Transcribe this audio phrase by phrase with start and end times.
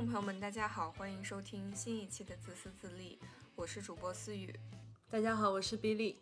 [0.00, 3.18] 众朋友们，大家好，欢迎收听新一期的自私自利，
[3.54, 4.58] 我是主播思雨。
[5.10, 6.16] 大家好，我是 Billy。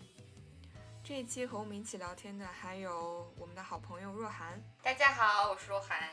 [1.04, 4.60] 这一期和我们一起聊天的还有我们的好朋友若涵。
[4.82, 6.10] 大家好，我是若涵。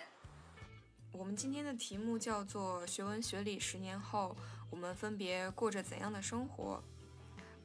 [1.11, 4.37] 我们今天的题目叫做“学文学理十年后，
[4.69, 6.79] 我们分别过着怎样的生活”。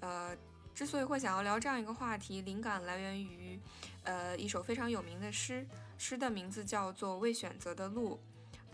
[0.01, 0.35] 呃，
[0.75, 3.61] 之所以会想要聊这样一个话题，灵感来源于
[4.05, 5.67] 呃一首非常有名的诗，
[5.99, 8.15] 诗的名字叫做《未选择的路》。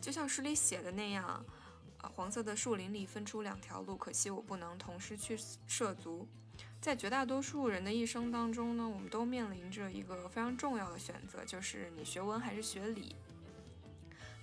[0.00, 1.24] 就像诗里写的那样，
[1.98, 6.27] 啊，黄色的树林里分出两条路，可惜我不能同时去涉足。
[6.80, 13.16] 在绝大多数人的一生当中呢，我们都面临着一个非常重要的选择，就是你学文还是学理。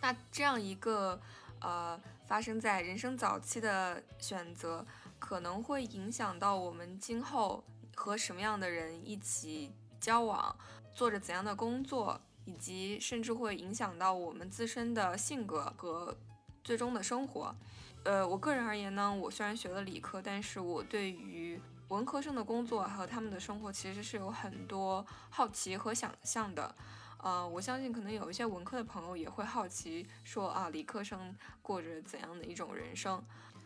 [0.01, 1.21] 那这样一个
[1.61, 4.85] 呃发生在人生早期的选择，
[5.17, 7.63] 可能会影响到我们今后
[7.95, 10.53] 和什么样的人一起交往，
[10.93, 12.19] 做着怎样的工作。
[12.45, 16.15] 以及甚至会影响到我们自身的性格和
[16.63, 17.55] 最终的生活。
[18.03, 26.75] 呃，我个人而言呢，我虽然学了理科，但是我对于文科生的工作和他们的生活其实是有很多好奇和想象的。
[27.19, 33.23] 呃，我相信可能有一些文科的朋友也会好奇，说啊，理科生过着怎样的一种人生？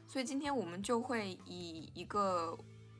[0.07, 2.55] 所以今天我们就会以一个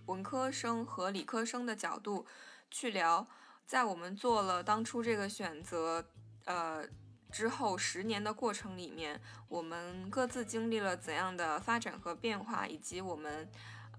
[0.08, 2.26] 文科生和理科生的角度
[2.72, 3.28] 去聊。
[3.68, 6.06] 在我们做了当初这个选择，
[6.46, 6.84] 呃
[7.30, 13.50] 之后十年的过程里面，我们各自经历了怎样的发展和变化，以及我们，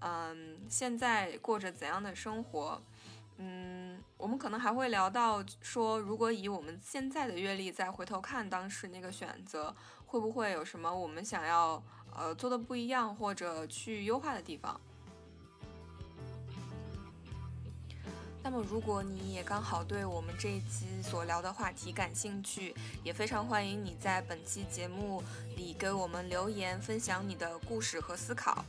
[0.01, 2.81] 嗯，现在过着怎样的生活，
[3.37, 9.75] 嗯，我们可能还会聊到说，如果以我们现在的阅历再回头看当时那个选择，
[10.07, 14.81] 会不会有什么我们想要呃做的不一样，或者去优化的地方？
[18.41, 22.73] 那么，如果你也刚好对我们这一期所聊的话题感兴趣，
[23.03, 25.21] 也非常欢迎你在本期节目
[25.55, 28.63] 里给我们留言，分享你的故事和思考。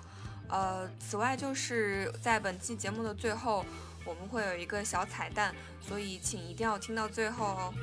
[0.49, 3.65] 呃，此外，就是在本期节目的最后，
[4.05, 7.75] 我们会有一个小彩蛋，所以请一定要听到最后哦。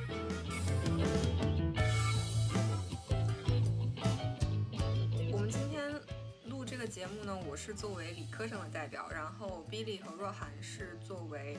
[7.28, 11.58] 呢，我是作为理科生的代表，然后 Billy 和若涵是作为。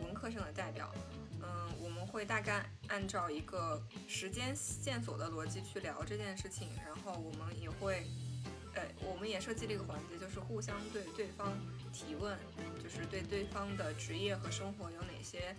[0.00, 0.94] 文科生的代表，
[1.42, 8.06] 嗯，我们会大概按照一个时间线索的逻辑去聊这件事情，然后我们也会，
[8.74, 11.52] 呃，我们也设计了一个环节，就是互相对对方
[11.92, 12.38] 提问，
[12.80, 15.52] 就是对对方的职业和生活有哪些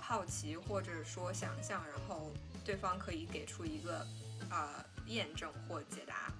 [0.00, 2.32] 好奇或者说想象，然后
[2.64, 4.04] 对方可以给出一个
[4.50, 6.32] 啊验证或解答。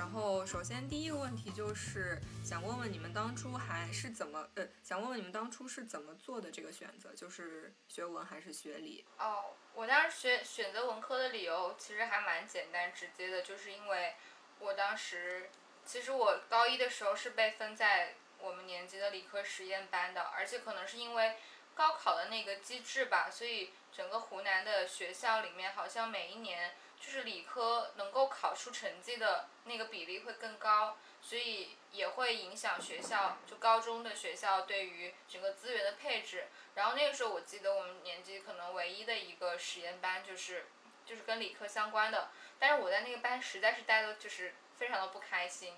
[0.00, 9.04] 然后，首先第一个问题就是想问问你们当初还是怎么呃，想问问你们当初是怎么做的这个选择，就是学文还是学理？
[9.18, 14.14] 哦，我当时选选择文科的理由其实还蛮简单直接的，就是因为
[14.58, 15.50] 我当时
[15.84, 21.36] 其实我高一的时候是被分在我们年级的理科实验班的，而且可能是因为
[21.74, 26.72] 高考的那个机制吧，所以整个湖南的学校里面好像每一年。
[27.00, 36.48] 就是理科能够考出成绩的那个比例会更高，所以也会影响学校，就高中的学校对于整个资源的配置。
[36.74, 40.66] 然后那个时候我记得我们年级可能唯一的一个实验班就是，
[41.06, 42.30] 就是跟理科相关的。
[42.58, 45.74] 但是我在那个班实在是待的就是非常的不开心，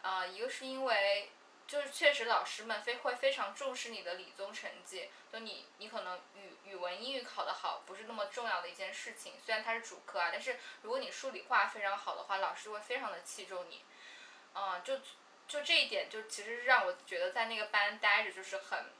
[0.00, 1.30] 啊，一个是因为。
[1.72, 5.08] 就是确实，老师们非会非常重视你的理综成绩。
[5.32, 9.32] 就你，你可能语语文、英语考得好，不是那么重要的一件事情。
[9.42, 13.82] 虽然它是主科啊，但是如果你数理化非常好的话，老师会非常的器重你。
[14.54, 14.98] 嗯，就
[15.48, 18.90] 就这一点，就其实让我觉得在那个班待着就是很，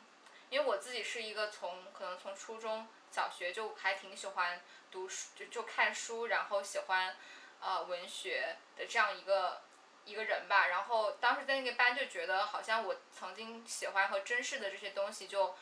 [0.49, 7.15] 因为我自己是一个从可能从初中小学就还挺喜欢读书，就就看书，然后喜欢
[7.61, 9.61] 呃文学的这样一个。
[10.05, 15.55] 一个人吧，然后当时在那个班就觉得好像我曾经喜欢和珍视的这些东西就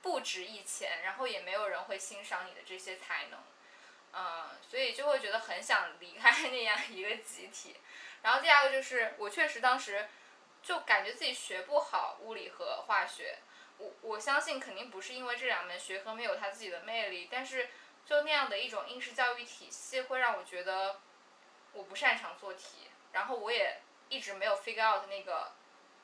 [0.00, 3.38] 不值一钱，然后也没有人会欣赏你的这些才能，
[4.12, 7.76] 嗯，所以就会觉得很想离开 那样一个集体。
[8.22, 10.08] 然后第二个就是我确实当时
[10.62, 13.38] 就感觉自己学不好物理和化学，
[13.78, 17.68] 我我相信肯定不是因为这两门学科没有它自己的魅力，但是
[18.06, 21.00] 就那样的一种应试教育体系会让我觉得
[21.72, 22.90] 我不擅长做题。
[23.12, 25.52] 然后我也一直没有 figure out 那个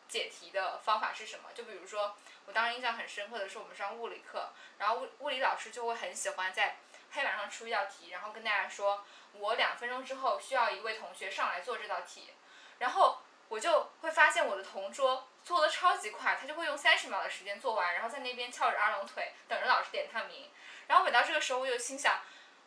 [0.09, 1.51] 解题的方法是什么。
[1.55, 2.17] 就比如说，
[2.47, 6.77] 我当时印象很深刻的是我们上物理课，然后物物理老师就会很喜欢在
[7.13, 12.31] 黑板上出一道题，然后跟大家说，我两分钟之后需要一位同学上来做这道题。
[12.79, 20.51] 然后我就会发现我的同桌做的超级快，他就会用三十秒的时间做完，然后在那边翘着二郎腿等着老师点他名。
[20.87, 22.21] 然后每到这个时候，我就心想，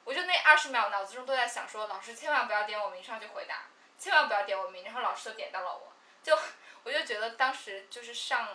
[0.04, 3.64] 我就那二十秒脑子中都在想说，老师千万不要点我名上去回答，
[4.01, 5.94] 千万不要点我名，然后老师都点到了我，
[6.24, 6.36] 就
[6.83, 8.48] 我就觉得当时就是上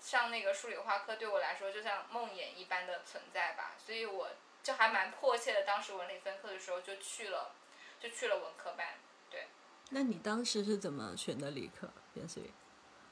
[0.00, 4.28] 上那个数理化课对我来说就像梦魇一般的存在吧，所以我
[4.60, 7.52] 就还蛮迫切的，当时文理分科的时候就去了，
[8.00, 8.86] 就去了文科班。
[9.30, 9.46] 对，
[9.90, 11.88] 那你当时是怎么选的理科？
[12.12, 12.50] 边思雨？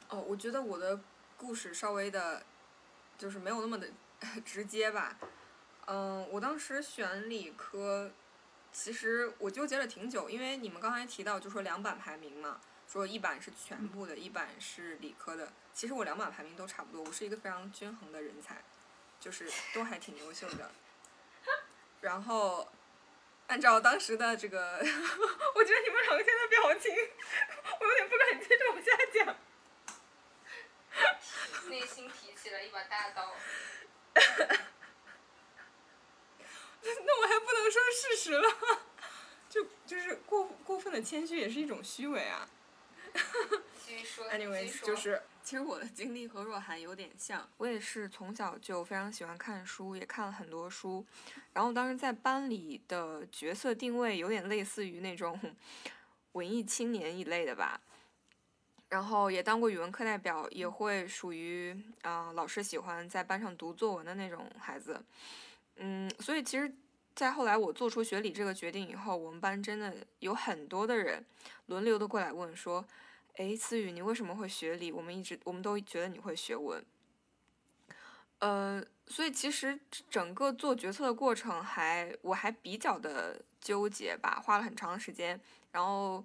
[0.09, 0.99] 哦，我觉得我的
[1.37, 2.43] 故事稍微的，
[3.17, 3.89] 就是没有那么的
[4.45, 5.17] 直接吧。
[5.87, 8.11] 嗯，我当时选理科，
[8.79, 15.51] 其实我纠结了挺久，因为你们刚才提到就说两版排名嘛，说一版是全部的，一版是理科的。
[15.73, 18.63] 其实我两版排名都差不多，我是一个非常均衡的人才，
[19.19, 20.71] 就是都还挺优秀的。
[22.03, 22.71] 然后，
[23.47, 26.93] 按照当时的这个， 我觉得你们两个现在表情，
[27.81, 29.37] 我有点不敢接着往下讲。
[31.71, 33.35] 内心提起了一把大刀。
[37.05, 38.49] 那我还不能说事实了，
[39.49, 42.49] 就就是过过分的谦虚也是一种虚伪啊。
[43.85, 44.27] 继续说。
[44.31, 51.05] Anyways，就是其实我的经历和若涵有点像，我也是从小就非常喜欢看书，也看了很多书。
[51.53, 55.39] 然后当时在班里的角色定位有点类似于那种
[56.33, 57.81] 文艺青年一类的吧。
[58.89, 65.03] 然后也当过语文课代表，也会属于啊老师喜欢在班上读作文的那种孩子。
[65.79, 66.75] 嗯，所以其实，
[67.15, 71.25] 在后来我做出学理这个决定以后，我们班真的有很多的人
[71.67, 72.83] 轮流的过来问说
[73.37, 74.91] ：“哎，思雨，你为什么会学理？
[74.91, 76.83] 我们一直我们都觉得你会学文。”
[78.41, 79.79] 呃，所以其实
[80.11, 85.39] 整个做决策的过程还我还比较的纠结吧，花了很长时间。
[85.73, 86.25] 然后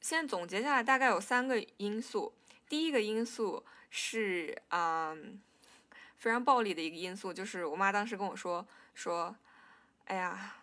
[0.00, 2.32] 现在总结下来，大概有三个因素。
[2.68, 5.16] 第一个因素是啊。
[6.18, 9.34] 非常暴力的一个因素就是我妈当时跟我说说，
[10.06, 10.56] 哎呀，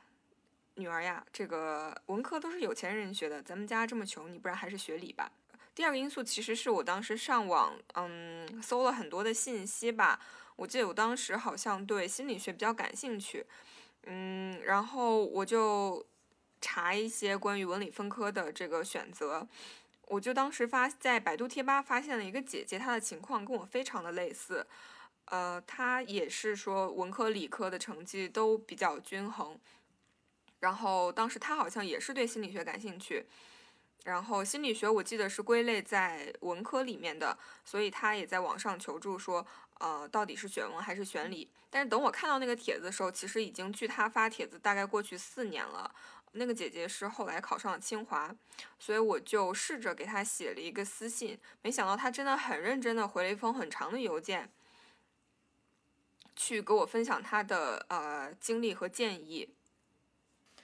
[0.76, 5.32] 女儿呀，这个文科都是有钱人学的，咱们家这么穷，你不然还是学理吧。
[5.74, 10.20] 第二个因素其实是我当时上网，嗯，搜了很多的信息吧。
[10.58, 13.46] 我记得我当时好像对心理学比较感兴趣，
[14.04, 16.06] 嗯，然后我就
[16.62, 19.46] 查一些关于文理分科的这个选择，
[20.08, 24.66] 我就当时发在百度贴吧发现了一个姐姐，她的情况跟我非常的类似。
[25.26, 29.60] 呃，他也是说文科理科的成绩都比较均衡，
[30.60, 33.26] 然后当时他好像也是对心理学感兴趣，
[34.04, 39.46] 然后心理学我记得是归类在文科里面的，所以他也在网上求助说，
[39.80, 41.50] 呃，到底是选文还是选理？
[41.70, 45.94] 但是等我看到那个帖子的时候，其实已经距他发帖子大概过去四年了。
[46.38, 48.36] 那个姐姐是后来考上了清华，
[48.78, 54.52] 所以我就试着给她写了一个私信，没想到她真的很认真的回了一封很长的邮件。
[56.36, 59.56] 去给我分享他的呃经历和建议，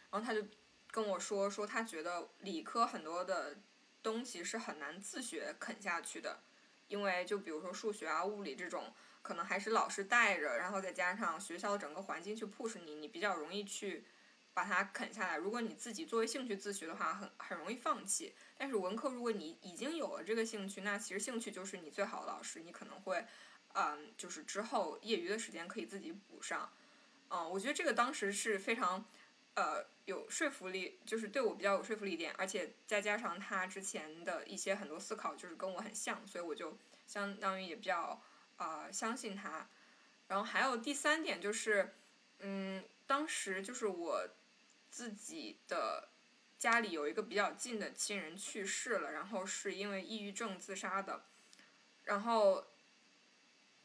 [0.09, 0.45] 然后他就
[0.91, 3.57] 跟我说说他觉得理科很多的
[4.03, 6.41] 东西是很难自学啃下去的，
[6.89, 14.03] 因为就比如说数学啊、物理这种，可能还是老师带着，然后再加上学校整个环境去 push 你，你比较容易去
[14.53, 15.37] 把它啃下来。
[15.37, 18.35] 如果你自己作为兴趣自学的话，很很容易放弃。
[18.57, 23.25] 但是文科，如果你已经有了这个兴趣，那其实兴趣就是你最好的老师，你可能会。
[23.73, 26.71] 嗯，就是之后业余的时间可以自己补上，
[27.29, 29.05] 嗯，我觉得这个当时是非常，
[29.53, 38.21] 呃，有说服力，就是对我比较有说服力一点，而且再加上他之前的一些很多思考就是跟我很像，所以我就相当于也比较
[38.57, 39.67] 啊相信他。
[40.27, 41.93] 然后还有第三点就是，
[42.39, 44.27] 嗯，当时就是我
[44.89, 46.09] 自己的
[46.59, 51.23] 家里有一个比较近的亲人去世了，然后是因为抑郁症自杀的，
[52.03, 52.65] 然后。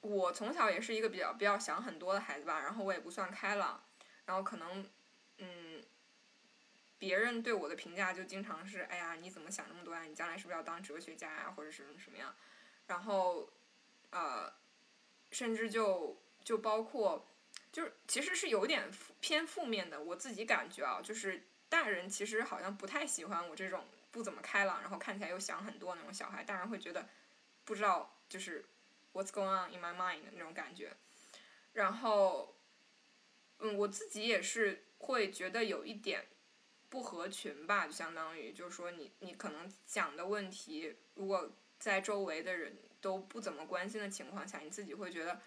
[0.06, 3.82] 我从小也是一个比较比较想很多的孩子吧，然后我也不算开朗，
[4.24, 4.88] 然后可能，
[5.38, 5.82] 嗯，
[6.98, 10.02] 别人对我的评价就经常是，哎呀，你怎么想那么多呀？
[10.02, 12.34] 你将来是不是要当哲学家呀，或者是什么样？
[12.86, 13.50] 然后，
[14.10, 14.52] 呃，
[15.32, 17.26] 甚至就就包括，
[17.72, 27.08] 就是其实是有点偏负面的，我自己感觉啊，就是大人其实好像不太喜欢我这种不怎么开朗，然后看起来又想很多那种小孩，大人会觉得
[27.64, 28.64] 不知道就是。
[29.16, 30.94] What's going on in my mind 的那种感觉，
[31.72, 32.54] 然后，
[33.60, 36.26] 嗯，我自己也是会觉得有一点
[36.90, 45.40] 不合群吧，就相当于就是说你你可能讲的问题，如果在周围的人都不怎么关心的情况下，你自己会觉得，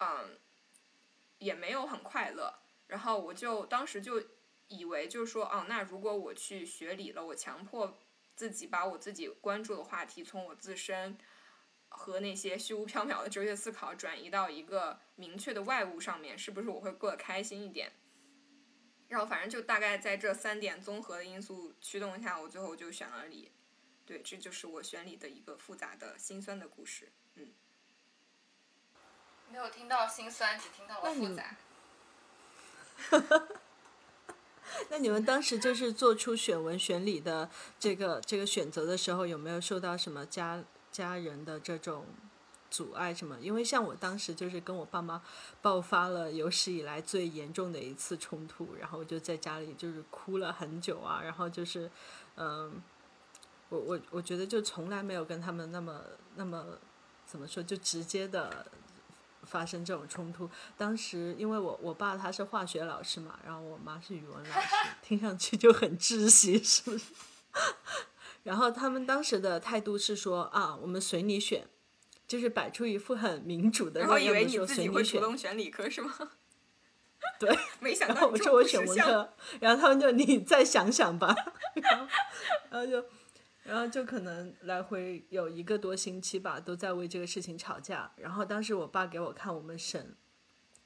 [0.00, 0.38] 嗯，
[1.38, 2.52] 也没有很快乐。
[2.86, 4.22] 然后我就当时就
[4.68, 7.96] 以为就是说，哦，那如果我去学理了，我强迫
[8.36, 11.16] 自己把我自己关注的话题从我自身。
[11.90, 17.92] 和那些虚无缥缈的哲学思考转移到一个明确的外物上面，是不是我会过得开心一点？
[19.08, 23.50] 然后反正就大概在这三点综合的因素驱动下，我最后就选了理。
[24.06, 27.12] 对，这就是我选理的一个复杂的心酸的故事。
[27.34, 27.52] 嗯，
[29.50, 31.56] 没有听到心酸，只听到了复杂。
[34.88, 42.04] 那你们当时就是做出选文选理的这个这个选择的时候，有没有受到什么家家人的这种？
[42.70, 43.36] 阻碍什么？
[43.40, 45.20] 因为像我当时就是跟我爸妈
[45.60, 51.90] 爆发了有史以来最严重的一次冲突，然后我就在家里就是哭了很久啊，然后就是，
[52.36, 52.80] 嗯，
[53.70, 56.00] 我我我觉得就从来没有跟他们那么
[56.36, 56.64] 那么
[57.26, 58.64] 怎么说就直接的
[59.42, 60.48] 发生这种冲突。
[60.78, 64.68] 当时因为我我爸他是化学老师嘛，然后我妈是语文老师，
[65.02, 67.06] 听上去就很窒息，是不是？
[68.42, 71.66] 然后他们当时的态度是说啊，我们随你选。
[72.28, 76.14] 就是摆出一副很民主的，然后以为你自己会主动选理科是吗？
[77.40, 81.34] 对， 没想到我说我选文科， 然后他们就你再想想吧，
[81.74, 82.06] 然后
[82.70, 83.04] 然后就
[83.64, 88.12] 然后就可能来回有一个多星期吧，都在为这个事情吵架。
[88.14, 90.14] 然后当时我爸给我看我们省，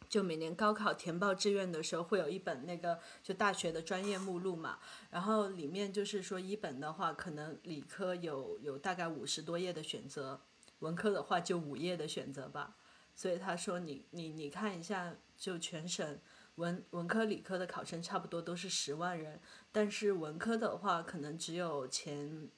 [0.09, 4.79] 就每年高考填报志愿的时候会有一本那个就大学的专业目录嘛，
[5.11, 10.41] 然后里面就是说一本的话，可能理科有有大概五十多页的选择。
[10.81, 12.77] 文科的话就五页的选择吧，
[13.15, 16.19] 所以他说你你你看一下，就全省
[16.57, 19.41] 文文科理科的考生差不多都是十万人，
[19.73, 22.49] 但是文科的话可能只有前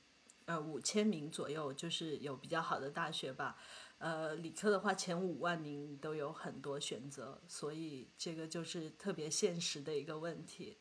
[0.46, 3.56] 呃五千名左右，就是有比较好的大学吧，
[3.98, 10.78] 呃理科的话前五万名都有很多选择，所以这个就是特别现实的一个问题，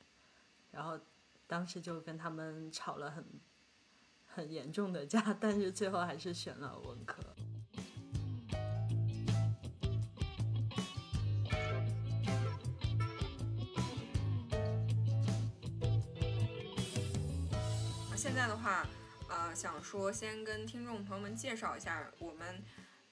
[0.71, 0.99] 然后
[1.47, 3.25] 当时就跟他们吵了很。
[4.27, 7.23] 很严重的架，但是最后还是选了文科。
[18.17, 18.85] 现在的话，
[19.29, 22.61] 呃，想说先跟听众朋友们介绍一下，我们，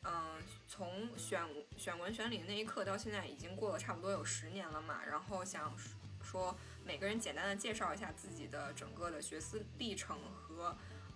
[0.03, 1.41] 嗯，从选
[1.77, 5.73] 选文选理那一刻到现在已经过了差不多有十年了嘛，然后想
[6.21, 6.55] 说
[6.85, 10.75] 每个人简单的介绍一下自己的整个的学思历程和。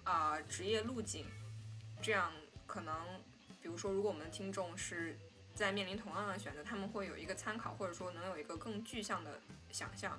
[0.09, 1.25] 啊，职业路径，
[2.01, 2.31] 这样
[2.65, 3.21] 可能，
[3.61, 5.19] 比如说，如果我们的听众是
[5.53, 10.17] 在面临同样的选择，他们会有一个参考，或者说能有一个更具象的想象。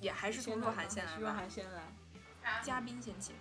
[0.00, 1.18] 也还是从若涵先来吧。
[1.18, 1.92] 若涵先来。
[2.62, 3.34] 嘉宾先请。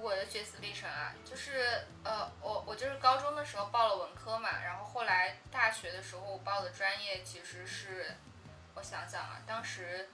[0.00, 8.14] 我的学习历程啊，就是呃，我我就是高中的时候报了文科嘛，然后后来大学的时候我报的专业其实是，
[8.74, 10.08] 我想想啊，当时，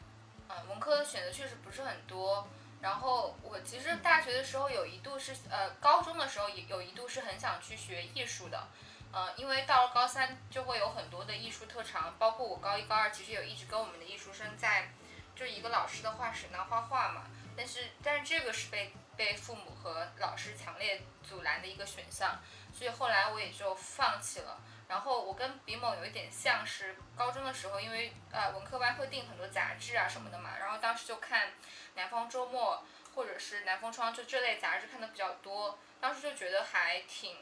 [0.48, 2.48] 嗯，文科的选择确实不是很多。
[2.80, 8.66] 然后我其实大学的时候有一度是呃，高中的时候有有一度是很想去学艺术的，
[9.12, 14.90] 呃，因为到了高三就会有很多的艺术特长，包括我高一高二其实有一直跟我们的艺术生在，
[15.36, 17.22] 就是一个老师的画室那画画嘛，
[17.56, 22.40] 但是但是这个是被被父母和老师强烈阻拦的一个选项，
[22.74, 24.60] 所以后来我也就放弃了。
[24.88, 31.52] 然后我跟比某有一点像是高中的时候，因为呃文科班会订很多杂志啊什么的嘛，然后当时就看。
[31.94, 32.82] 南方周末
[33.14, 37.36] 或者是南方窗就这类杂志看的比较多，当时就觉得还挺，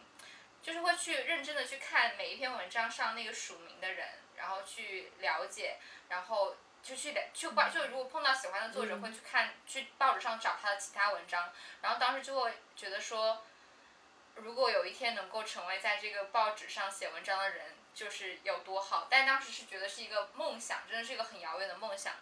[0.60, 5.76] 就是会去认真的去看每一篇文章上那个署名的人，然后去了解，
[6.08, 13.42] 然后就去去关，就如果碰到喜欢的作者会去看，去报纸上找他的其他文章，然后当时就会觉得说，
[14.34, 22.14] 如果有一天能够成为在这个报纸上写文章的人，就是有多好，但当时是觉得是一个梦想，真的是一个很遥远的梦想。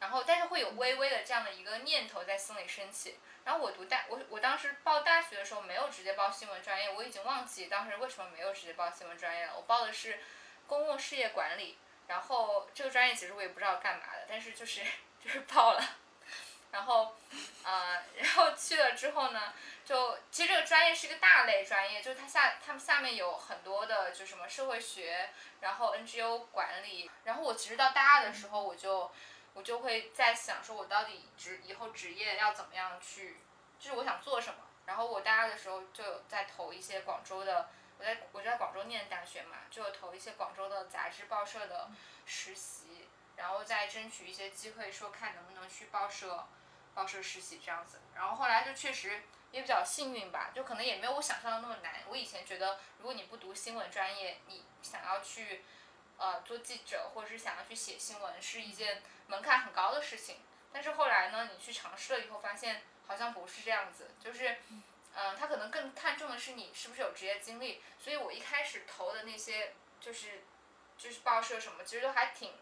[0.00, 3.18] 然后，但是会有微微的这样的一个念头在心里升起。
[3.44, 9.52] 然后我读大，我我当时报大学的时候没有直接报新闻专业，我已经忘记当时为什么没有直接报新闻专业了。
[9.56, 10.18] 我报的是
[10.66, 14.82] 公共事业管理，然后这个专业其实我也不知道干嘛的，但是就是
[15.22, 15.82] 就是报了。
[16.72, 17.14] 然后，
[17.62, 19.52] 呃，然后去了之后呢，
[19.84, 25.30] 就其实这个专业是一个大类专业，就是它下他们下面有很多的，就什么社会学，
[25.60, 27.10] 然后 NGO 管理。
[27.24, 29.10] 然后我其实到大二的时候我就。
[29.56, 33.36] 我就会在想，说我到底职以后职业要怎么样去，
[33.78, 34.58] 就是我想做什么。
[34.84, 37.68] 然后我大二的时候就有在投一些广州的，
[37.98, 41.90] 我在我就在广州念大学嘛，就投一些广州的杂志报社的
[42.26, 46.46] 实习，然后再争取一些机会，说看能不能去报社，
[46.94, 48.00] 报社实习这样子。
[48.14, 49.22] 然后后来就确实
[49.52, 52.02] 也比较幸运吧，就可能也没有我想象的那么难。
[52.08, 55.64] 我以前觉得，如果你不读新闻专业，你想要去。
[56.16, 60.36] 呃，做记者或者是想要去写新闻是一件门槛很高的事情，
[60.72, 64.58] 但是后来呢，你去尝试了以后，发现好像不是这样子，就是，
[65.14, 67.82] 嗯，他可能更看重的是你是不是有职业经历。
[67.98, 70.42] 所以我一开始投的那些就是
[70.98, 72.52] 就是报社什么，其实都还挺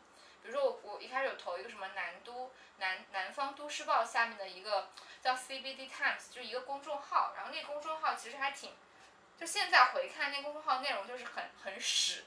[0.42, 4.90] 比如说我我一开始有投一个什么南都南南方都市报下面的一个
[5.22, 8.74] 叫 CBD Times，就一个公众号，然后那公众号其实还挺，
[9.38, 12.24] 就现在回看那公众号内容就是很很屎，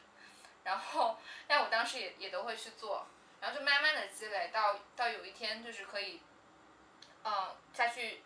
[0.64, 3.06] 然后但我当时也也都会去做，
[3.42, 6.22] 然后就慢慢的积累到到有一天就是可以，
[7.26, 8.24] 嗯再去，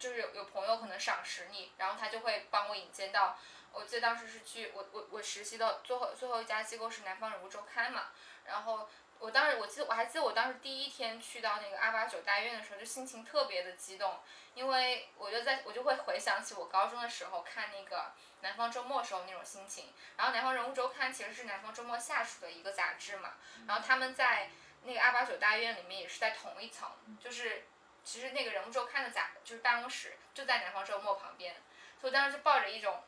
[0.00, 3.38] 就是有有朋友可能赏识你，然后他就会帮我引荐到。
[3.72, 8.06] 我记得当时是去我我我实习的最后最后一家机构是南方人物周刊嘛，
[8.44, 8.88] 然后
[9.20, 14.18] 我当时我记得我还记得我当时第一天去到那个二八九大院的时候，就心情特别的激动，
[14.54, 23.34] 因为我就在我就会回想起我高中的时候看那个南方周末时候那种心情，然后南方人物周刊其实是南方周末下属的一个杂志嘛，
[23.68, 24.50] 然后他们在
[24.82, 26.88] 那个二八九大院里面也是在同一层，
[27.22, 27.66] 就是
[28.04, 31.54] 其实那个人物周刊的杂就是办公室就在南方周末旁边，
[32.00, 33.02] 所以当时就抱着一种。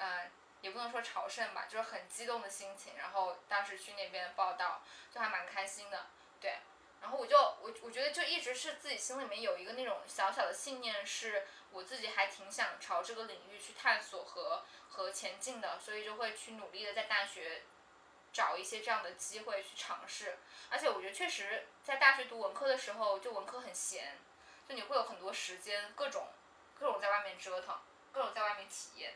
[0.00, 0.30] 嗯，
[0.60, 2.96] 也不能说朝圣吧，就是很激动的心情。
[2.96, 4.80] 然后当时去那边报道，
[5.12, 6.06] 就还蛮开心的，
[6.40, 6.58] 对。
[7.00, 17.62] 然后我就我我觉得就一直是自己心里面有一个那种小小的信念，是我自己还挺想朝这个领域去探索和和前进的，所以就会去努力的在大学
[18.32, 20.38] 找一些这样的机会去尝试。
[20.70, 24.16] 而且我觉得确实在大学读文科的时候，就文科很闲，
[24.68, 26.28] 就你会有很多时间，各种
[26.78, 27.78] 各种在外面折腾，
[28.12, 29.14] 各种在外面体验。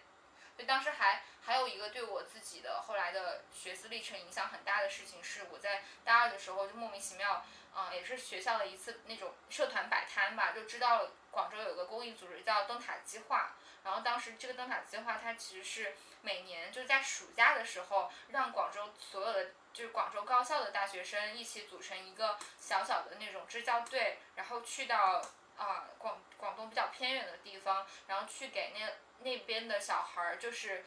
[0.56, 7.44] 就当时还还有一个对我自己的后来的学思历程影响很大的事情，是我在大二的时候就莫名其妙，
[7.74, 25.22] 嗯，也是学校的一次那种社团摆摊吧，就知道广州有个公益组织叫灯塔计划，然后当时这个灯塔计划它其实是每年就是在暑假的时候，让广州所有的就是广州高校的大学生一起组成一个小小的那种支教队，然后去到
[25.62, 28.92] 啊广广东比较偏远的地方，然后去给那。
[29.24, 30.84] 那边的小孩儿就是，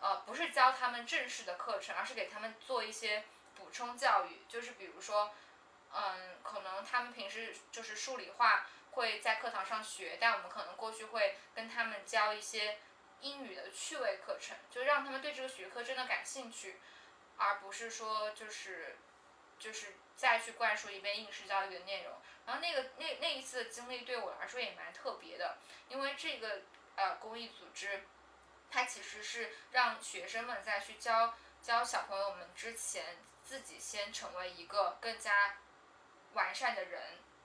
[0.00, 3.22] 呃，不是教他们正式的课程，而是给他们做一些
[3.54, 4.40] 补充教育。
[4.48, 5.32] 就是比如说，
[5.94, 12.78] 嗯，可能他们平时就是数理化会在课堂上学，但我们可能过去会跟他们教一些
[13.20, 16.80] 英语的趣味课程，就让他们对这个学科真的感兴趣，
[17.36, 18.96] 而不是说就是
[19.60, 22.14] 就是再去灌输一遍应试教育的内容。
[22.46, 26.62] 然后那个那那一次的经历对我来说也蛮特别的，因为这个。
[26.98, 28.06] 呃，公益组织，
[28.70, 35.58] 它其实是让学生们在去教教小朋友们之前，自己先成为一个更加
[36.32, 37.02] 完善的人。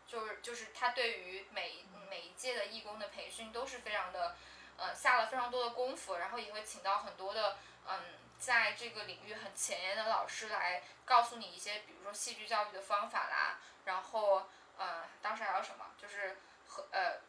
[0.08, 4.38] 就是就是他对于每每一届的义工的培训都是非常的，
[4.78, 7.58] 呃，下了非常多的功夫，然后也会请到很多的
[7.90, 8.00] 嗯，
[8.40, 17.20] 在这个领域很前沿的老师来告诉你一些，比如说戏剧教育的方法啦，然后呃，当时还有什么，就是和呃。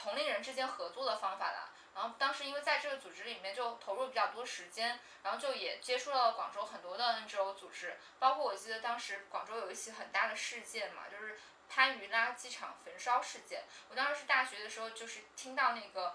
[0.00, 11.36] 同龄人之间合作的方法啦，然后当时因为在这个组织里面就投入比较多时间，然后就也接触到了广州很多的 NGO 组织，包括我记得当时广州有一起很大的事件嘛，就是
[11.68, 13.64] 番禺垃圾场焚烧事件。
[13.88, 16.14] 我当时是大学的时候，就是听到那个，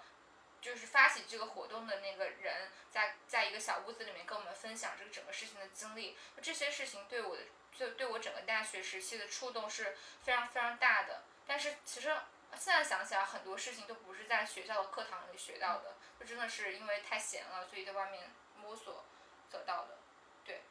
[0.64, 7.44] 就是发起这个活动的那个人在在一个小屋子里面跟我们分享这个整个事情的经历，这些事情对我的
[7.78, 12.16] 就对我整个大学时期的触动是非常非常大的，但是其实。
[12.56, 18.30] 现在想起来，很多事情都不是在学校的课堂里学到的，就真的是因为太闲了，所以在外面
[18.62, 19.04] 摸索
[19.50, 19.98] 得到的。
[20.46, 20.62] 对，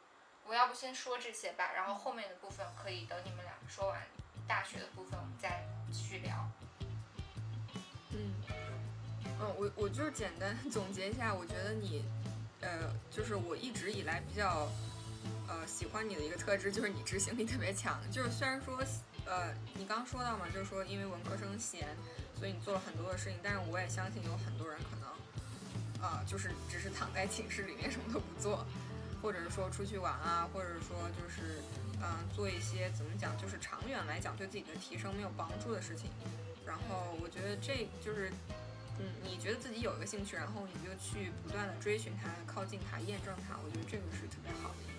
[0.45, 4.01] 我要不先说这些吧，然后后面的部分可以等你们俩说完
[4.47, 6.49] 大学的部分，我们再继续聊。
[9.57, 12.03] 我我就是简单总结一下，我觉得你，
[12.61, 14.67] 呃，就是我一直以来比较，
[15.47, 18.79] 呃，喜欢你的一个特质就是你执行力特别强，就是虽然说。
[19.25, 21.87] 呃，你刚说到嘛，就是说因为文科生闲，
[22.37, 23.39] 所以你做了很多的事情。
[23.41, 28.65] 但是我也相信有很多人可能，啊，就是只是躺在寝室里面什么都不做，
[29.21, 31.63] 或者是说出去玩啊，或者说就是，
[32.01, 36.09] 嗯，做一些怎么讲，就是长远来讲对自己的提升没有帮助的事情。
[36.65, 38.29] 然后我觉得这就是，
[38.99, 44.93] 嗯，你觉得自己有一个兴趣，然后你就去不断的追寻它、靠近它、验证它，我觉得这个是特别好的一点。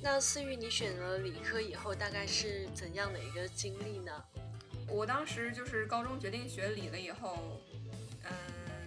[0.00, 4.12] 那思雨，你选了理科以后，大概是怎样的一个经历呢？
[4.86, 7.60] 我当时就是高中决定学理了以后，
[8.22, 8.30] 嗯，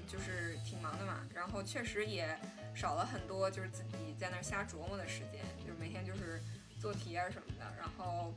[0.08, 2.40] 就是挺忙的嘛，然后确实也
[2.74, 6.42] 少了很多就是自己在那儿瞎琢磨的时间，就是每天就是
[6.80, 7.66] 做题啊什么的。
[7.78, 8.34] 然后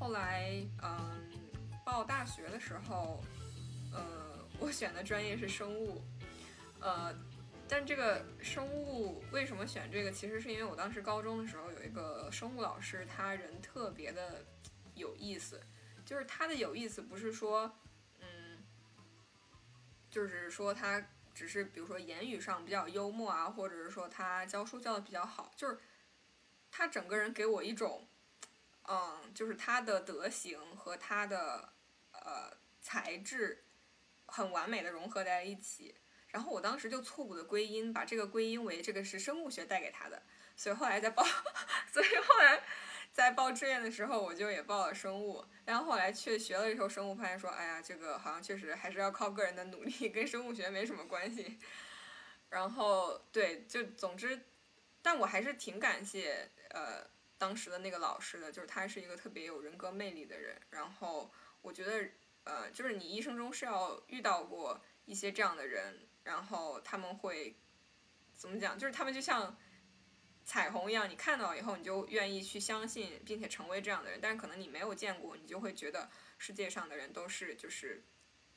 [0.00, 1.22] 后来，嗯，
[1.84, 3.22] 报大学的时候，
[3.96, 6.02] 呃，我选的专业是生物，
[6.80, 7.14] 呃。
[7.68, 10.12] 但这个生物为什么选这个？
[10.12, 14.44] 其实是因为我当时高中的时候有一个生物老师，他人特别的
[14.94, 15.60] 有意思。
[16.04, 17.76] 就是他的有意思，不是说，
[18.20, 18.64] 嗯，
[20.08, 21.04] 就是说他
[21.34, 25.50] 只是比如说言语上比较幽默啊，或者是说他教书教的比较好。
[25.56, 25.76] 就是
[26.70, 28.06] 他整个人给我一种，
[28.88, 31.72] 嗯，就是他的德行和他的
[32.12, 33.64] 呃才智
[34.36, 35.94] 很完美的融合在了一起。
[36.28, 40.22] 然后我当时就错误的归因，把这个归因为这个是生物学带给他的，
[40.54, 41.24] 所以后来在报，
[41.90, 42.62] 所以后来
[43.10, 45.42] 在报志愿的时候，我就也报了生物。
[45.64, 51.58] 然后后来去学了一候生物，发现说，哎呀，这个好像确实还是要靠个人的努力，跟生物学没什么关系。
[52.50, 54.38] 然后对，就总之，
[55.00, 60.54] 但我还是挺感谢呃当时的那个老师的，就是他是一个特别有人格魅力的人。
[60.70, 62.06] 然后我觉得
[62.46, 66.08] 呃，就是你一生中是要遇到过一些这样的人。
[66.24, 67.56] 然后他们会
[68.34, 68.76] 怎么讲？
[68.76, 69.56] 就是他们就像
[70.44, 74.18] 彩虹一样，你看到以后你就愿意去相信，并且成为这样的人。
[74.20, 78.02] 但是可能你没有见过，你就会觉得世界上的人都是就是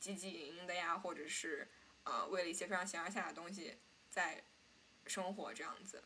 [0.01, 1.69] 汲汲营营的呀，或者是
[2.05, 3.77] 呃为了一些非常形而下的东西
[4.09, 4.43] 在
[5.05, 6.03] 生活这样子。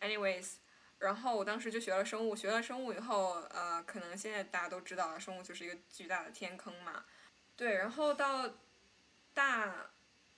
[0.00, 0.58] Anyways，
[1.04, 7.04] 然后我当时就学了生物，学了生物以后，呃，可能现在大家都知道了，生物就是一个巨大的天坑嘛。
[7.56, 8.50] 对，然后到
[9.32, 9.90] 大。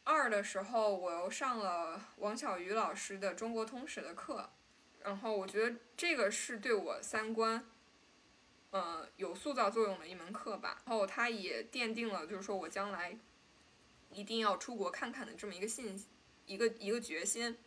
[0.09, 4.49] 二的时候，我又上了王小鱼老师的中国通史的课，
[5.03, 7.69] 然后我觉得这个是对我三观，
[8.71, 10.81] 呃，有塑造作用的一门课吧。
[10.87, 13.19] 然后它也奠定了，就是说我将来
[14.13, 16.01] 一定要出国看看的这么一个信，
[16.47, 17.59] 一个一个决心。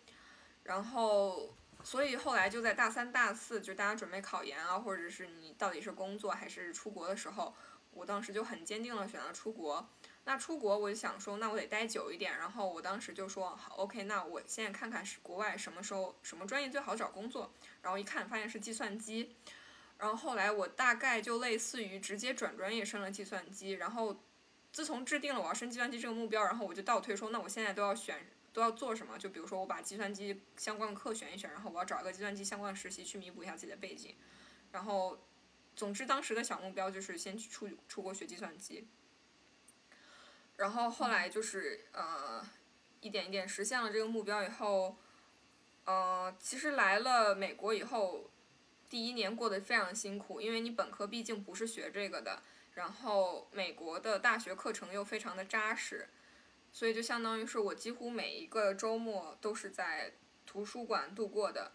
[0.63, 7.55] 然后，所以后来就在大三、大四，就大家准备考研啊，或者是你到底是工作还是出国的时候，
[7.91, 9.89] 我当时就很坚定了选择出国。
[10.25, 12.37] 那出国，我就想说，那我得待久一点。
[12.37, 17.51] 然后我当时就说，好，OK，那我现在看看是国外什么时候什么专业最好找工作。
[17.81, 19.35] 然后一看，发现是计算机。
[19.97, 23.71] 然后后来我大概就类似于直接转专业升了计算机。
[23.71, 24.15] 然后
[24.71, 29.17] 自从制定了我要升计算机这个目标，然后我就倒推说，那我现在都要选都要做什么？
[29.17, 34.15] 就比如说我把计算机相关的课选一选，然后我要找一个计算机相关的实习去弥补一下自己的背景。
[34.71, 35.19] 然后，
[35.75, 38.87] 总之当时的小目标就是先去出出国学计算机。
[40.57, 42.45] 然后后来就是呃，
[42.99, 44.97] 一点一点实现了这个目标以后，
[45.85, 48.29] 呃，其实来了美国以后，
[48.89, 56.09] 第一年过得非常辛苦，因为你本科毕竟不是学这个的，然后美国的大学课程又非常的扎实，
[56.71, 60.13] 所以就相当于是我几乎每一个周末都是在
[60.45, 61.71] 图书馆度过的。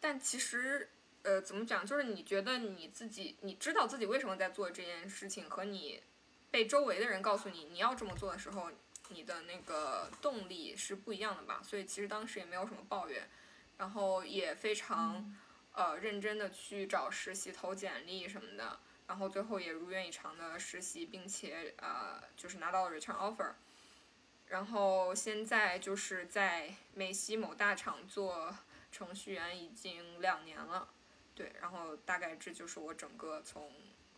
[0.00, 0.90] 但其实
[1.22, 6.02] 呃，怎么讲，就是你觉得你自己，你知道自己为什么在做这件事情，和你。
[6.50, 8.70] 被周围的人告诉你你要这么做的时候，
[9.10, 11.60] 你的那个动力是不一样的吧？
[11.62, 13.28] 所以其实当时也没有什么抱怨，
[13.76, 15.36] 然后也非常
[15.74, 23.52] 呃认真的去找实习、投简历什么的，然后最后也如愿以偿的实习，并且呃就是拿到了 return offer，
[24.48, 28.54] 然后现在就是在美西某大厂做
[28.90, 30.88] 程序员已经两年了，
[31.34, 33.70] 对，然后大概这就是我整个从。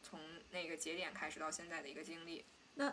[0.02, 0.18] 从
[0.50, 2.42] 那个节点开始到现在的一个经历，
[2.74, 2.90] 那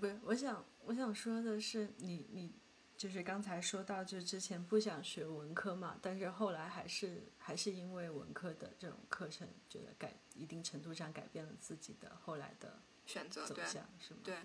[0.00, 2.50] 不，我想我想说的是，你你
[2.96, 14.20] 就是刚才说到，就之前不想学文科嘛，但是后来还是还是因为文科的这种课程，觉得改一定程度上改变了自己的后来的选择走向，是吗？
[14.24, 14.36] 对。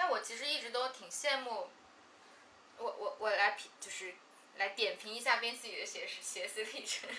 [0.00, 1.68] 但我其实一直都挺羡慕，
[2.78, 4.14] 我我我来评，就是
[4.56, 7.10] 来点评一下边自己的学习学习历程。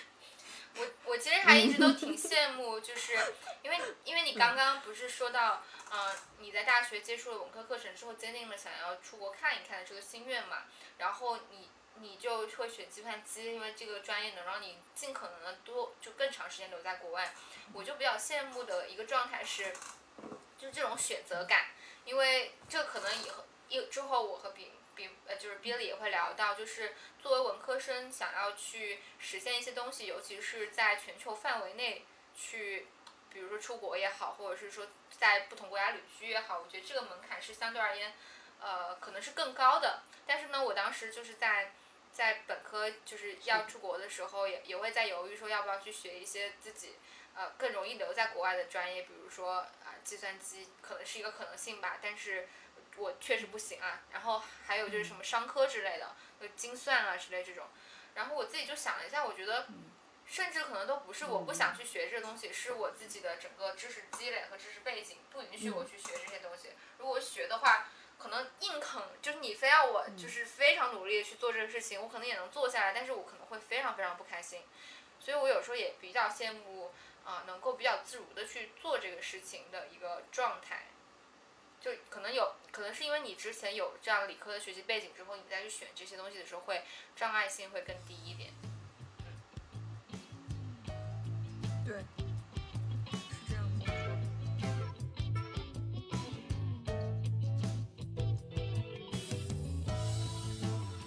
[0.74, 3.16] 我我其实还一直都挺羡慕，就是
[3.62, 10.64] 因为因为你刚刚不是说到，嗯，你在大学接触了文科课程之后，坚定了想要出国看一看的这个心愿嘛，
[10.98, 17.32] 然后你你就会选计算机，因为这个专业能让你尽可能的多就更长时间留在国外。
[17.72, 19.72] 我就比较羡慕的一个状态是，
[20.58, 21.66] 就是这种选择感，
[22.04, 24.66] 因为这可能以后一之后我和别。
[24.94, 32.04] 比呃，就是 Billy 也会聊到，就是作为文科生想要去实现一些东西，尤其是在全球范围内
[32.36, 32.86] 去，
[33.30, 34.86] 比如说出国也好，或者是说
[35.18, 38.12] 在不同国家旅居也好，我觉得这个门槛是相对而言，
[38.60, 40.02] 呃，可能是更高的。
[40.26, 41.72] 但是呢，我当时就是在
[42.12, 46.96] 在本科就是要出国的时候，也也会在犹豫说要不要去学一些自己
[47.34, 49.66] 呃更容易留在国外的专业，比如说
[50.04, 52.48] 计算机可能是一个可能性吧，但是。
[52.98, 57.64] 我确实不行啊，然后还有就是什么商科之类的，就精算啊之类这种，
[58.14, 59.66] 然后我自己就想了一下，我觉得，
[60.26, 66.68] 甚至可能都不是我不想去学这个东西，是我自己的整个知识积累和知识背景不允许我去学这些东西。
[66.98, 67.88] 如果学的话，
[68.18, 74.60] 可能硬啃，就是你非要我就是非常努力的去做这个事情，我可能也能做下来，但是我可能会非常非常不开心。
[75.18, 76.92] 所以我有时候也比较羡慕
[77.24, 80.86] 啊，能够比较自如的去做这个事情的一个状态。
[81.80, 86.84] 就可能有可能是因为你之前有这样理科的学习背景之后，你再去选这些东西的时候，会
[87.16, 88.52] 障碍性会更低一点。
[91.84, 93.86] 对，是这样的。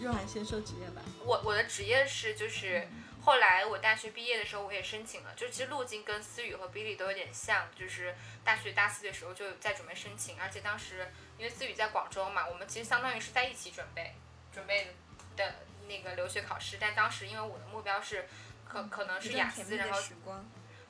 [0.02, 1.02] 若涵先说职业吧。
[1.24, 2.86] 我我的职业是就是
[3.26, 14.14] 后来我大学毕业的时候我也申请了，就其实路径跟思雨和 Billy 都有点像，就是大学大四的时候就在准备申请，而且当时因为思雨在广州嘛，我们其实相当于是在一起准备
[14.54, 14.96] 准备
[15.36, 15.56] 的
[15.88, 18.30] 那个留学考试，但当时因为我的目标是
[18.64, 20.00] 可可能是雅思，然后，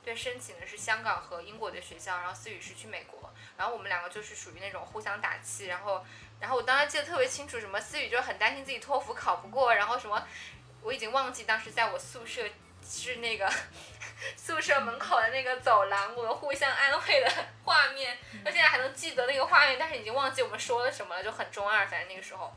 [0.04, 6.06] 对，申请的是香港和英国的学校，然后思雨是去美国，然后我们两个就是属于那种互相打气，然后，
[6.42, 10.28] 然后我当时记得特别清楚，什么思雨就很担心自己托福考不过，然后什么，
[10.86, 12.48] 我已经忘记当时在我宿舍
[12.88, 13.52] 是那个
[14.38, 17.32] 宿舍门口的那个走廊，我们互相安慰的
[17.64, 22.56] 画面，到现在还能记得那个画面，但是已经忘记我们说了什么了，就很中二，反正那个时候，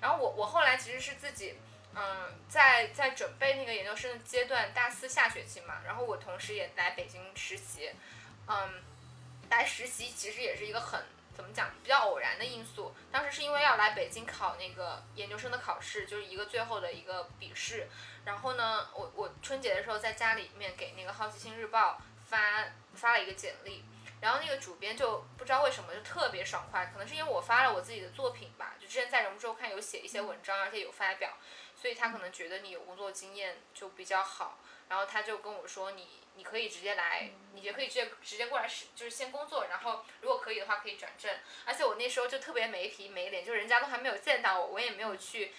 [0.00, 1.54] 然后我我后来其实是自己。
[1.94, 7.90] 嗯，在在准备那个研究生的阶段，大四下学期嘛，然后我同时也来北京实习，
[8.48, 8.82] 嗯，
[9.50, 12.94] 来实习其实也是一个很怎么讲比较偶然的因素。
[13.10, 17.88] 当时是因为要来北京考那个研究生的考试，就是一个最后的一个笔试。
[18.24, 22.64] 然后呢，我我春节的时候在家里面给那个《好奇心日报》发
[22.94, 23.84] 发了一个简历，
[24.20, 31.36] 然后那个主编就不知道为什么就特别爽快，可能是因为我发了我自己的作品吧，就之前在《人物周刊》有写一些文章，而且有发表。
[31.74, 41.30] 所以他可能觉得你有工作经验就比较好，然后他就跟我说你你可以直接来，你也可以直接直接过来是就是先工作，然后如果可以的话可以转正。
[41.64, 45.52] 而且我那时候就特别没皮没脸，就人家都还没有见到我，我也没有去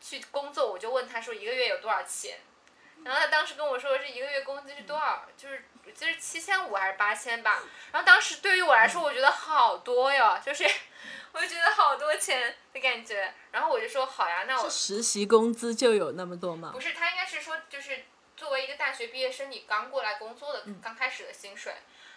[0.00, 2.38] 去工作，我就问他说一个月有多少钱，
[3.04, 7.62] 然后他当时跟我说是一个月工资是多少，就是就是七千五还是八千吧。
[7.92, 10.64] 然后当时对于我来说，我觉得好多哟，就是。
[11.32, 16.70] 我就觉得好多钱的感觉，然后我就说好呀，那我实习工资就有那么多吗？
[16.72, 18.04] 不是，他应该是说就是
[18.36, 21.74] 作为一个大学毕业生，你刚过来工作的刚开始的薪水。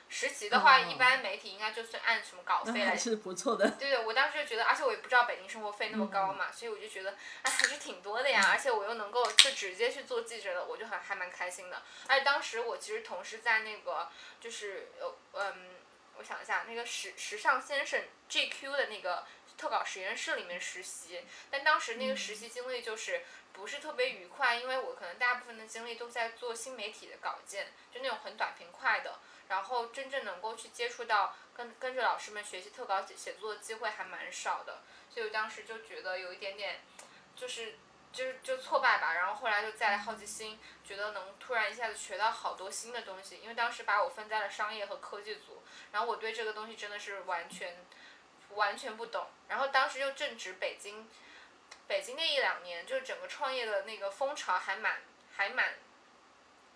[0.10, 2.92] 实习的话，一般媒体应该就算按什么稿费来。
[2.92, 3.70] 还是不错的。
[3.72, 8.50] 对对，我当时就觉得，而且我也不知道北京生活费那么高嘛，所以我就觉得，哎，还是挺多的呀。
[8.52, 11.84] 而且我又能够就直接去做记者了，我就很还蛮开心的。
[12.08, 15.76] 而且当时我其实同时在那个就是呃嗯。
[16.20, 19.24] 我想一下，那个时时尚先生 GQ 的那个
[19.56, 23.22] 特稿实验室里面实习，但当时那个实习经历就是
[23.58, 36.80] 不是特别愉快，因为我可能大部分的精力都在做新媒体的稿件，就那种很短平快的，然后真正能够去接触到跟跟着老师们学习特稿写写作的机会还蛮少的，所以我当时就觉得有一点点，
[37.36, 37.76] 就是。
[38.13, 47.76] 就是就挫败吧，然后后来就再来好奇心，觉得能突然一下子学到好多新的东西，因为当时把我分在了商业和科技组，然后我对这个东西真的是完全
[48.56, 51.08] 完全不懂，然后当时又正值北京，
[51.88, 55.02] 北京那一两年，就是整个创业的那个风潮还蛮
[55.36, 55.76] 还蛮，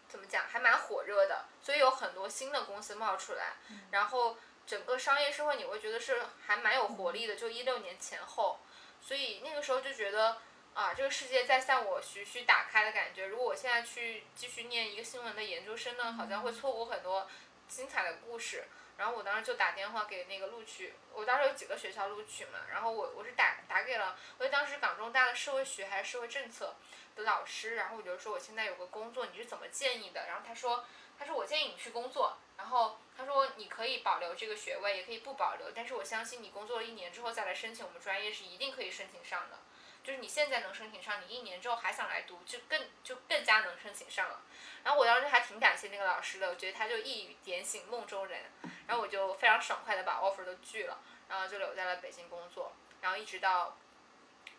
[0.07, 3.53] 怎么讲，还蛮火热的，所以有很多新的公司冒出来，
[3.91, 8.59] 然后整个商业社会你会觉得是还蛮有活力的，就一六年前后，
[9.01, 10.41] 所以那个时候就觉得。
[10.73, 13.25] 啊，这个世界在向我徐徐打开的感觉。
[13.25, 17.29] 如果我现在去继续念一个新闻的研究生呢，好像会错过很多
[17.67, 18.63] 精彩的故事。
[19.01, 26.75] 然后我当时就打电话给那个录取，我当时有几个学校录取嘛，然后我我是打打给了，我当时港中大的社会学还是社会政策
[27.15, 30.27] 的老师，然后我就说我现在有个工作，你是怎么建议的？
[30.27, 30.85] 然后他说，
[31.17, 39.57] 他说我建议你去工作，然后他说你可以保留这个学位，也可以不保留，但是我相信你工作了一年之后再来申请我们专业是一定可以申请上的。
[40.03, 44.41] 就是你现在能申请上，你一年之后还想来读，就更就更加能申请上了。
[44.83, 48.45] 然后我当时还挺感谢那个老师的，我觉得他就一语点醒梦中人。
[48.91, 50.99] 然后我就非常爽快的把 offer 都拒了，
[51.29, 52.73] 然后就留在了北京工作。
[52.99, 53.77] 然后一直到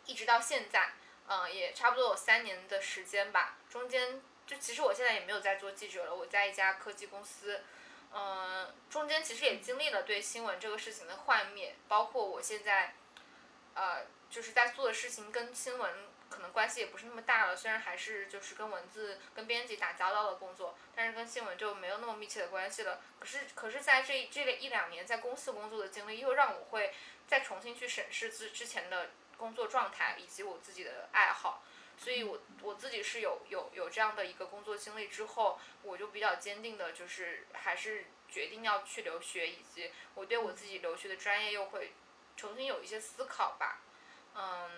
[0.06, 0.92] 一直到现在，
[1.28, 3.58] 嗯，也差不多有三年的时间吧。
[3.68, 7.60] 中间就其实我现在也没有在做记者了，我在一家科技公司。
[8.14, 12.94] 嗯，中间其实也经历了对新闻这个事情的幻灭，包括我现在，
[13.74, 14.06] 呃。
[14.32, 15.90] 就是在做的事情跟新闻
[16.32, 23.00] 可能关系也不是那么大了，虽然还是就是跟文字、跟编辑打交道的工作，但是跟新闻就没有那么密切的关系了。
[23.20, 26.94] 可是，可是在这这个一两年在公司工作的经历，又让我会
[27.28, 31.62] 再重新去审视之之前的工作状态以及我自己的爱好。
[31.98, 41.92] 所以我我自己是有有有这样的一个工作经历之后，我就比较坚定的，就是还是决定要去留学，以及我对我自己留学的专业又会
[42.36, 43.78] 重新有一些思考吧。
[44.34, 44.70] 嗯，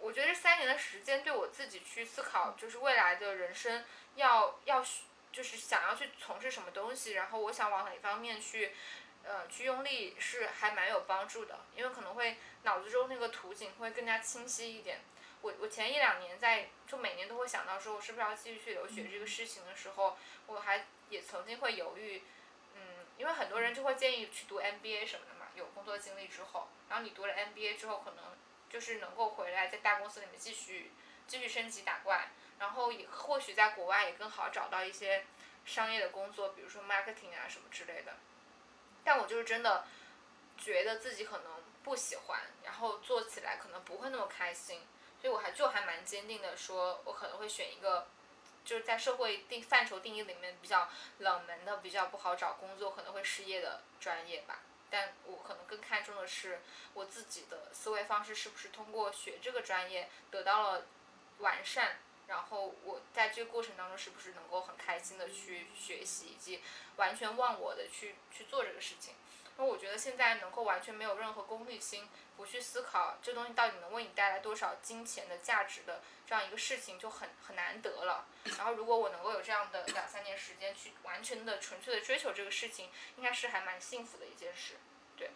[0.00, 3.84] 我觉得这三年的时间对我自己去思考，就是未来的人生
[4.16, 4.84] 要要
[5.30, 8.74] 就是想要去从事什么东西，然后我想往哪方面去，
[9.22, 15.00] 呃，去用力是还蛮有帮助的，因为可能会脑子中那个图景会更加清晰一点。
[15.42, 22.22] 我我前一两年在就每年都会想到说，我是不是要继续去留学这个事情的时候，我还也曾经会犹豫，
[22.74, 28.24] 嗯，因为很多人就会建议去读 MBA 什么的嘛，有工作经历之后，然后你读了 MBA 之后，可能
[28.70, 30.92] 就是能够回来在大公司里面继续
[31.26, 32.28] 继续升级打怪，
[32.58, 35.24] 然后也或许在国外也更好找到一些
[35.66, 38.14] 商业的工作，比如说 marketing 啊什么之类的，
[39.04, 39.84] 但我就是真的
[40.56, 44.80] 觉得自己可能不喜欢，然后做起来可能不会那么开心。
[45.20, 48.08] 所以我还就还蛮坚定的说，我可能会选一个，
[48.64, 54.60] 就是在社会定范畴定义里面比较冷门的、比较不好找工作、可能会失业的专业吧。
[54.90, 56.60] 但我可能更看重的是
[56.94, 60.86] 我自己的思维方式是不是通过学这个专业得到了
[61.38, 66.60] 完善，然后我在这个过程当中是不是能够很开心的去学习，以及
[66.96, 69.14] 完全忘我的去去做这个事情。
[69.60, 78.24] 因为我觉得现在能够完全没有任何功利心，不去思考这东西到底能为你带来多少金钱的价值的这样一个事情就很很难得了。
[78.56, 84.78] 然后如果我能够有这样的两三年时间去完全的纯粹的追求这个事情，应该是还蛮幸福的一件事。
[85.14, 85.30] 对。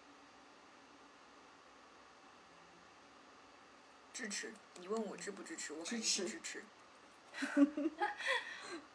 [4.15, 4.55] 支持？
[4.77, 5.75] 你问我支不支持？
[5.75, 6.65] 我肯定是支持。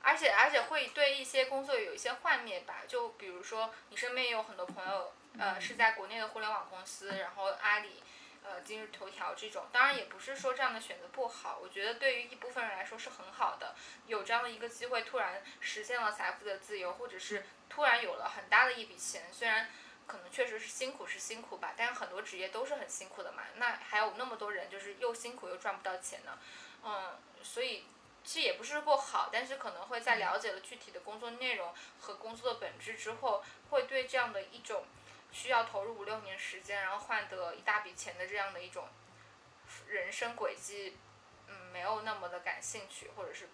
[0.01, 8.03] 而且而且会对一些工作有一些幻灭吧，就比如说你身边也有很多朋友，呃，是在国内的互联网公司，然后阿里，
[8.43, 13.75] 呃，今日头条这种，当然也不是说这样的选择不好，我觉得对于一部分人来说是很好的，
[14.07, 19.69] 有这样的一个机会，突然实现了财富的自由，或者是突然有了很大的一笔钱，虽然
[20.07, 26.37] 可能确实是辛苦是辛苦吧，但是很多职业都是很辛苦的嘛，那还有那么多人就是又辛苦又赚不到钱呢，
[26.83, 27.85] 嗯，所以。
[28.21, 34.83] 其实也不是不好，但是可能会在了解了具体的工作内容和工作的本质之后，会对这样的一种
[35.31, 38.87] 需要投入五六年时间，然后换得一大笔钱的这样的一种
[39.87, 40.97] 人生轨迹，
[41.47, 43.49] 嗯，没有那么的感兴趣，或者是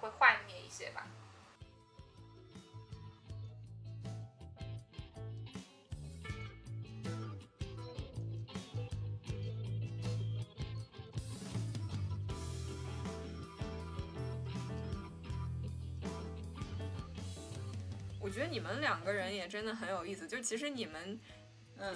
[0.00, 1.06] 会幻灭一些吧。
[18.36, 21.18] 觉得你们两个人也真的很有意思，就其实你们，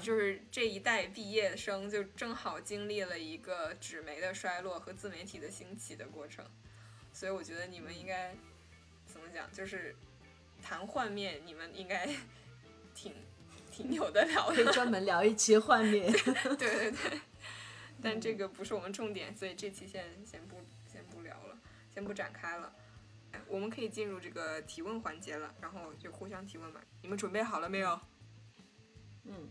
[0.01, 6.43] 就是这一代毕业生，就正好经历了一个纸媒的衰落和自媒体的兴起的过程，
[7.13, 8.35] 所以我觉得你们应该
[9.07, 9.95] 怎么讲，就是
[10.63, 12.09] 谈幻灭，你们应该
[12.97, 13.13] 挺
[13.71, 16.11] 挺有的聊的，可以专门聊一期幻灭。
[16.57, 17.21] 对对对，
[18.03, 20.57] 但这个不是我们重点，所以这期先先不
[20.91, 21.59] 先不聊了，
[21.93, 22.75] 先不展开了。
[23.49, 26.81] 我们可以进入这个提问环节了，然后就互相提问吧。
[27.03, 28.01] 你们准备好了没有？
[29.25, 29.49] 嗯，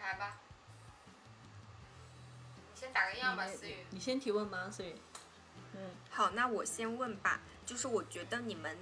[0.00, 0.40] 来吧。
[2.74, 3.76] 你先打个样吧，思雨。
[3.90, 4.94] 你先提问吗，思雨？
[5.74, 7.40] 嗯，好，那我先问吧。
[7.64, 8.76] 就是我觉得你们，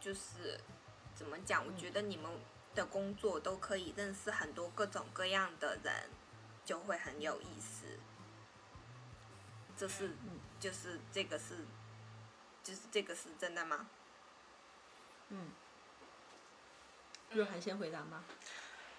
[0.00, 0.58] 就是
[1.14, 1.66] 怎么讲？
[1.66, 2.30] 我觉得你们
[2.74, 6.10] 的工作都可以认识很多各种各样的人，
[6.64, 7.86] 就会很有意思。
[9.76, 10.12] 这是，
[10.58, 11.66] 就是这个是。
[12.70, 13.88] 就是这个是真的吗？
[15.30, 15.50] 嗯，
[17.30, 18.22] 若涵先回答吗？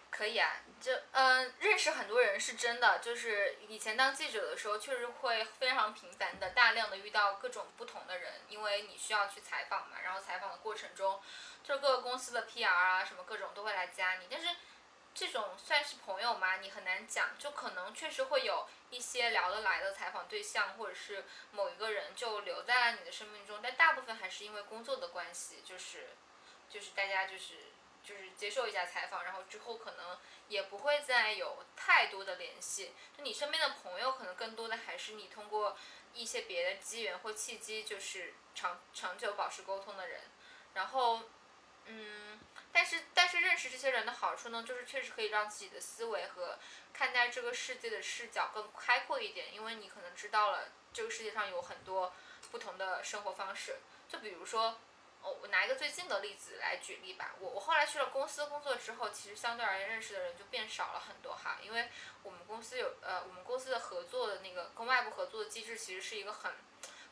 [0.10, 3.00] 可以啊，就嗯，认识很多人是真的。
[3.00, 10.02] 就是以前当记者的时候，确实会非常频繁的、大量的遇到各种不同的人，因为你需要去采访嘛。
[10.04, 11.22] 然后采访的过程中，
[11.64, 14.28] 就各个公司的 PR 啊，什么各种都会来加你。
[14.30, 14.50] 但是
[15.14, 16.58] 这种算是朋友吗？
[16.58, 18.68] 你很难讲，就可能确实会有。
[18.92, 26.10] 一些聊得来的采访对象，或者是某一个人就留在了你的生命中，但大部分还是因为工作的关系，就是，
[26.70, 27.54] 就是大家就是
[28.04, 30.18] 就是接受一下采访，然后之后可能
[30.50, 32.94] 也不会再有太多的联系。
[33.18, 35.78] 就你身边的朋友，可能更多的还是你通过
[36.14, 40.20] 一些别的机缘或契机，就是长长久保持沟通的人。
[40.74, 41.22] 然后，
[41.86, 42.42] 嗯，
[42.74, 46.58] 但是但是认识这些人的好处呢，就是确实可以让自己的思维和。
[46.94, 52.14] 看待这个世界的视角更开阔一点，因为你可能知道了这个世界上有很多
[52.52, 53.78] 不同的生活方式。
[54.08, 54.78] 就比如说，
[55.24, 57.34] 哦，我拿一个最近的例子来举例吧。
[57.40, 61.58] 我我后来去了公司工作之后，其实相对而言认识的人就变少了很多哈。
[61.64, 61.90] 因为
[62.22, 66.52] 我们公司有呃，我们公司的合作的那个跟外部合作的机制其实是一个很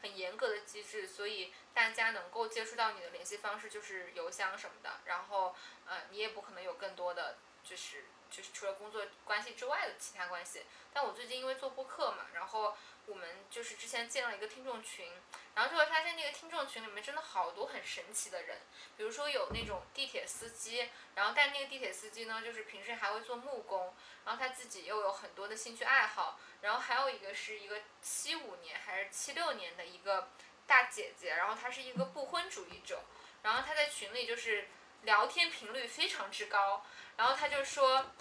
[0.01, 4.99] 很严格的机制，所以大家能够接触到你的联系方式就是邮箱什么的。
[5.05, 8.05] 然后呃，你也不可能有更多的就是。
[8.29, 10.61] 就是除了工作关系之外的其他关系。
[10.93, 12.77] 但我最近因为做播客嘛，然后
[13.09, 15.11] 我们就是之前建了一个听众群，
[15.55, 18.59] 然后就会发现那个听众群里面真的好多很神奇的人，
[18.95, 23.95] 比如说有那种地铁司机，然后但那个地铁司机呢，就是平时还会做木工，
[24.25, 30.29] 然后他自己又有很多的兴趣爱好，然后还有一个是一个七五年还是七六年的一个
[30.67, 33.01] 大姐姐，然后她是一个不婚主义者，
[33.41, 34.67] 然后她在群里就是
[35.01, 36.85] 聊天频率非常之高，
[37.17, 38.11] 然后她就说。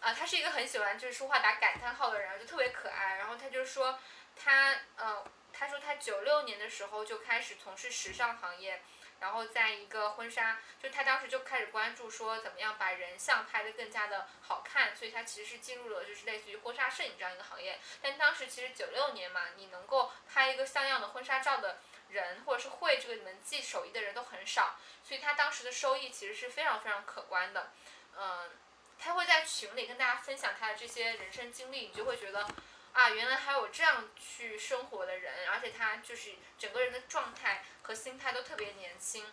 [0.00, 3.16] 啊，他是一个很喜欢就是说话打感叹号的人，就特别可爱。
[3.16, 3.98] 然后他就说，
[4.36, 8.82] 他呃，他说他九六年的时候就开始从事时尚行业，
[9.18, 17.80] 然后在一个婚纱，就他当时就开始关注说怎么样把人像拍得更加的好看，所以他其实是进入了就是类似于婚纱摄影这样一个行业。
[18.00, 21.78] 但当时其实九六年嘛，你能够拍一个像样的婚纱照的
[22.10, 27.72] 人，或者是会这个门技手艺的人都很少，所以他当时的收益其实是非常非常可观的，
[28.16, 28.50] 嗯。
[28.98, 32.46] 他会在群里跟大家分享他的这些人生经历，你就会觉得，
[32.92, 39.24] 啊，原来还有这样去生活的人，而且他就是整个人的状态和心态都特别年轻。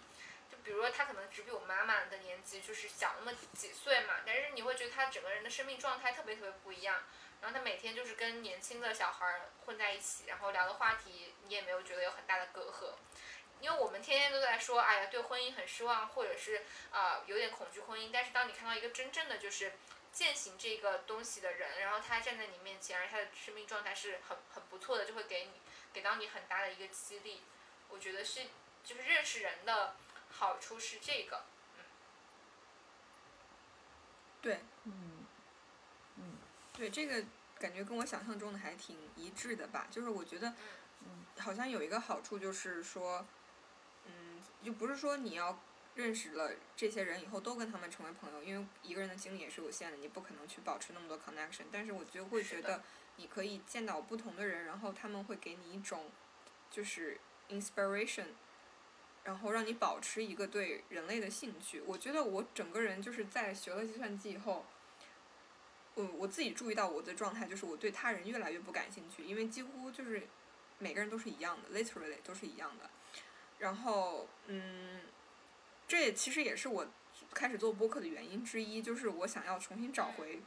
[0.51, 7.01] 就比如说他可能只比我妈妈的年纪就是小那么几岁嘛，但是你会觉得他整个人的生命状态特别特别不一样。
[7.41, 12.93] 然后他每天就是跟年轻的小孩混在一起，然后聊的话题你也没有觉得有很大的隔阂。
[13.63, 18.09] 因为我们天天都在说，哎呀，对婚姻很失望，或者是啊有点恐惧婚姻。
[18.11, 19.71] 但是当你看到一个真正的就是
[20.11, 25.51] 践行这个东西的人，然后他站在你面前，而他的生命状态是很很不错的，就会给你
[25.93, 27.41] 给到你很大的一个激励。
[27.87, 28.41] 我觉得是
[28.83, 29.95] 就是认识人的
[30.29, 31.45] 好处是这个，
[31.77, 31.85] 嗯。
[34.41, 35.25] 对，嗯，
[36.17, 36.37] 嗯，
[36.73, 37.23] 对这个
[37.57, 39.87] 感觉跟我想象中的还挺一致的吧？
[39.89, 40.53] 就是我觉得，
[41.05, 43.25] 嗯，好像有一个好处就是说。
[44.63, 45.59] 就不是说你要
[45.95, 51.65] 认识了这些人以后都跟他们成为朋友，因为一个人的精力也是有限的，你不可能去保持那么多 connection。
[51.71, 52.81] 但是我就会觉得
[53.17, 56.09] 你可以见到不同的人，然后他们会给你一种
[56.71, 58.29] 就是 inspiration，
[59.23, 61.81] 然后让你保持一个对人类的兴趣。
[61.85, 64.65] 我觉得我整个人就是在学了计算机以后，
[65.93, 70.27] 我我自己注意到我的状态就是我对他人越来越不感兴趣，因为几乎就是
[70.79, 72.89] 每个人都是一样的，literally 都是一样的。
[73.59, 75.01] 然后，嗯，
[75.87, 76.87] 这也其实也是我
[77.33, 80.41] 开始做播客的原因之一，就是我想要重新找回，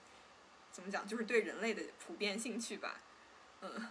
[0.72, 3.00] 怎么讲，就是对人类的普遍兴趣吧，
[3.62, 3.88] 嗯。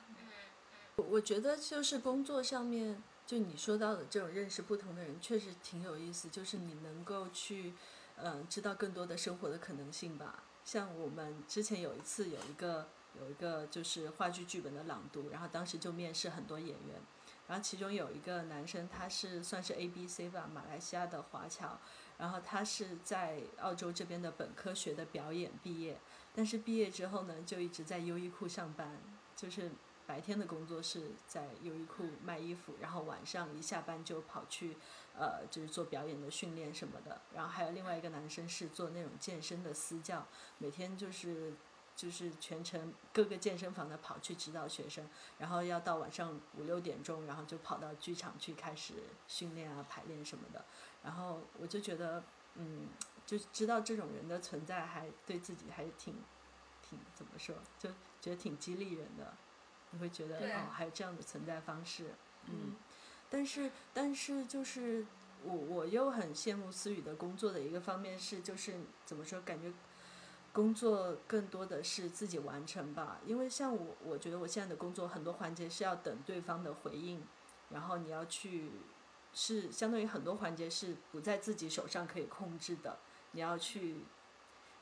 [0.98, 6.30] 我我觉得就是工作上面，就你说到的这种认识不同的人，确实挺有意思。
[6.30, 7.74] 就是你能够去，
[8.16, 10.44] 嗯，知道更多的生活的可能性吧。
[10.64, 12.88] 像我们之前有一次有一个
[13.20, 17.02] 有一个就是话剧剧本的朗读，然后当时就面试很多演员。
[17.48, 21.78] 然后其中有一个男生，他是算是 A B C 吧，马来西亚的华侨，
[22.18, 26.00] 然后他是在澳洲这边的本科学的表演毕业，
[26.34, 29.00] 但是毕业之后呢，就一直在优衣库上班，
[29.36, 29.72] 就是
[30.08, 34.78] 白天的工作是在优衣库卖衣服，然后晚上一下班就跑去，
[35.16, 37.22] 呃，就是做表演的训练什么的。
[37.34, 40.26] 然后还有另外一个男生是做那种健身的私教，
[40.58, 41.54] 每天就是。
[41.96, 48.96] 就是全程各个健身房的跑去指导学生，然后要到晚上五六点钟，然后就跑到剧场去开始
[49.28, 50.66] 训练啊、排练什么的。
[51.04, 52.22] 然后我就觉得，
[52.56, 52.90] 嗯，
[53.26, 56.16] 就知道这种人的存在，还对自己还挺
[56.82, 57.90] 挺怎么说，就
[58.20, 59.34] 觉得挺激励人的。
[59.92, 62.14] 你会觉得哦，还有这样的存在方式，
[62.46, 62.76] 嗯。
[63.30, 65.06] 但是，但是就是
[65.44, 68.76] 我我又很羡慕思雨的工作的一个方面是，就是
[69.06, 69.72] 怎么说，感觉。
[70.56, 77.22] 工作更多的是自己完成吧，因为像我，我觉得我现在的工作很多环节是要等对方的回应，
[77.72, 78.72] 然后你要去，
[79.34, 82.98] 是相当于很多环节是不在自己手上可以控制的，
[83.32, 83.98] 你要去，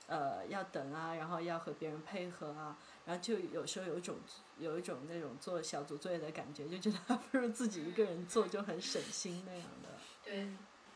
[0.05, 4.17] 呃，要等啊，然后要和别人配合啊，然后就有时候有一种
[4.59, 9.89] 有一种那种做小组作业的感觉，就觉得还 不如自己一个人做就很省心那样的。
[10.23, 10.49] 对。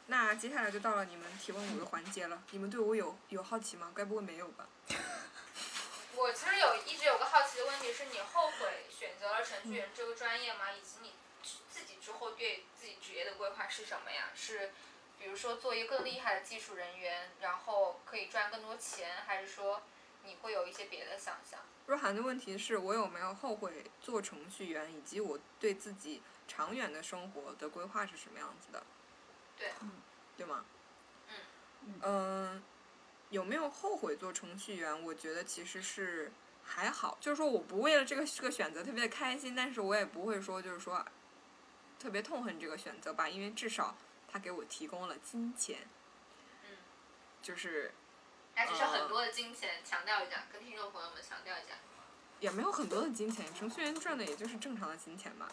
[0.10, 2.42] 那接下来就到了你们提问我的环节了。
[2.52, 3.92] 你们对我有有好奇吗？
[3.94, 4.68] 该不会没有吧？
[6.16, 10.72] 我其实有一直有个好奇的问题是你后悔选择了程序员这个专业吗？
[10.72, 11.12] 以及你
[11.70, 14.30] 自己之后对自己职业的规划是什么呀？
[14.34, 14.72] 是
[15.20, 19.82] 比如说做一个更厉害的技术人员，然后可以赚更多钱，还是说
[20.24, 21.60] 你会有一些别的想象？
[21.86, 28.84] 若涵的问题是我有没有后悔做程序员，以及我对自己长远的生活的规划是什么样子的？
[29.58, 29.92] 对，嗯
[30.38, 30.64] 对吗？
[31.30, 32.64] 嗯，嗯，
[33.30, 35.04] 有没有后悔做程序员？
[35.04, 36.32] 我觉得其实是
[36.64, 41.06] 还好，就是说我不为了这个这个选择特别的开心，但是我也不会说就是说
[42.00, 43.96] 特别痛恨这个选择吧，因为至少
[44.32, 45.88] 他给我提供了金钱，
[46.64, 46.78] 嗯，
[47.42, 47.92] 就是
[48.54, 51.76] 还只是很多的金钱，强调一下，跟听众朋友们强调一下。
[52.40, 55.50] 也没有很多的金钱，程序员赚的也就是正常的金钱吧，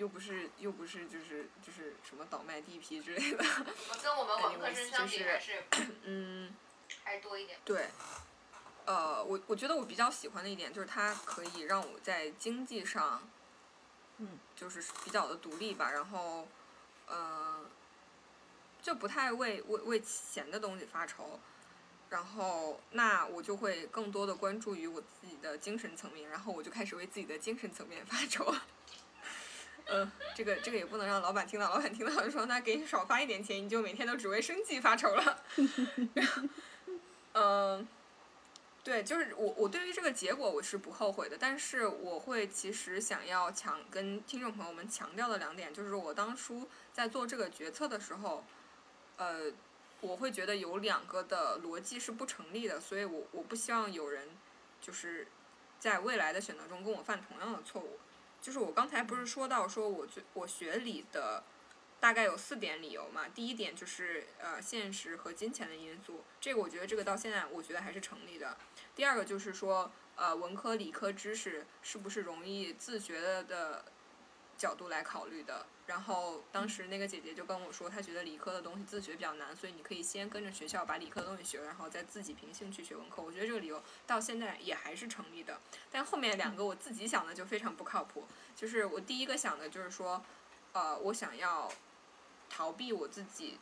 [0.00, 3.44] 又不是又不是就是就是什么倒卖地皮之类的。
[3.90, 5.62] 我跟我们文科生相比就是还是
[6.04, 6.54] 嗯，
[7.04, 7.58] 还是多一点。
[7.66, 7.86] 对。
[8.86, 13.28] 呃，我我觉得我比较喜欢的一点就是它可以让我在经济上，
[14.16, 16.48] 嗯，就是比较的独立吧，然后，
[17.06, 17.60] 呃，
[18.80, 21.38] 就不太为为为钱的东西发愁，
[22.08, 28.52] 然后那我就会更多的关注于我自己的精神层面，然后我就开始为自己的精神层面发愁。
[29.90, 35.42] 呃，这个这个也不能让老板听到，老板听到就说那给你少发一点钱，你就每天都只为生计发愁了。
[37.34, 37.86] 嗯、
[38.84, 48.44] 对，就是我我对于这个结果我是不后悔的，但是我会其实想要强跟听众朋友们强调的两点，就是我当初在做这个决策的时候，
[49.16, 49.52] 呃，
[50.00, 54.28] 我会觉得有两个的逻辑是不成立的，所以我我不希望有人
[54.80, 55.26] 就是
[55.78, 57.98] 在未来的选择中跟我犯同样的错误。
[58.40, 61.42] 就是我刚才不是说到说我最我学理的
[62.00, 68.56] 大概有四点理由嘛，第一点就是呃现实和金钱的因素，这个我觉得这个到现在我觉得还是成立的。
[68.96, 73.84] 第二个就是说呃文科理科知识是不是容易自学的的
[74.60, 75.64] 角度来考虑的。
[75.86, 83.20] 然后当时那个姐姐就跟我说，她觉得理科的东西自学比较难，所以你可以先跟着学校把理科的东西学了，然后再自己凭兴趣学文科。
[83.22, 85.58] 我觉得这个理由到现在也还是成立的。
[85.90, 90.22] 但后面两个我自己想的就非常不靠谱，就是我第一个想的就是说，
[90.74, 91.72] 呃，我想要
[92.48, 93.58] 逃避我自己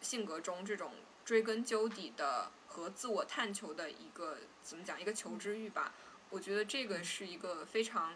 [0.00, 0.92] 性格中这种
[1.24, 5.92] 追根究底的和自我探求的一个怎么讲一个求知欲吧。
[6.30, 8.14] 我觉得这个是一个非常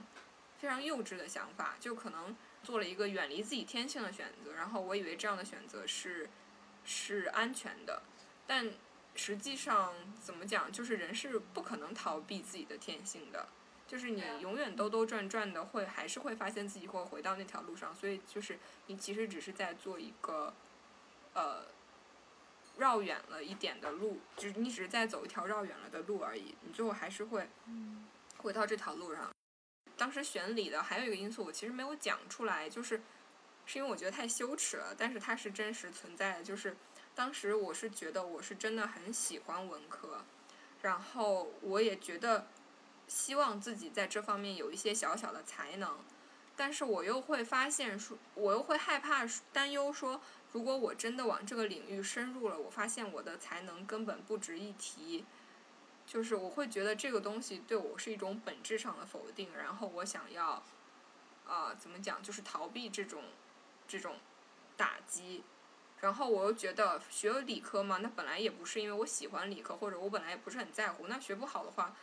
[0.66, 6.28] 非常幼稚的想法，就可能做了一个远离自己天性的选择，然后我以为这样的选择是
[6.84, 8.02] 是安全的，
[8.48, 8.72] 但
[9.14, 13.46] 实际上怎么讲，就是人是不可能逃避自己的天性的。
[13.86, 18.58] 就是你永远兜兜转转的会，还是会发现自己会回到那条路上，所以就是
[18.88, 20.52] 你其实只是在做一个，
[21.34, 21.62] 呃，
[22.78, 27.48] 绕远了一点的路，就是你只是在走一条绕远了的路而已，你最后还是会
[28.38, 29.30] 回到这条路上。
[29.96, 33.00] 当时选理的还有一个因素，我其实没有讲出来，就是
[33.64, 36.44] 是因为我觉得太羞耻了，但是它是真实存在的。
[36.44, 36.76] 就是
[37.14, 40.22] 当时我是觉得我是真的很喜欢文科，
[40.82, 42.46] 然后我也觉得
[43.08, 45.98] 希望自己在这方面有一些小小的才能，
[46.54, 50.20] 但是我又会发现说，我又会害怕担忧说，
[50.52, 55.24] 如果我真的往这个领域深入了，我发现我的才能根本不值一提。
[56.06, 60.62] 就是我会觉得这个东西对我是一种本质上的否定，然后我想要，
[61.46, 63.24] 啊、怎么讲，就是逃避这种
[63.88, 64.14] 这种
[64.76, 65.42] 打击，
[66.00, 71.94] 然后我又觉得学理科嘛，那本来也不是因为我喜欢理科，或者我本来也不是很在乎，那学不好的话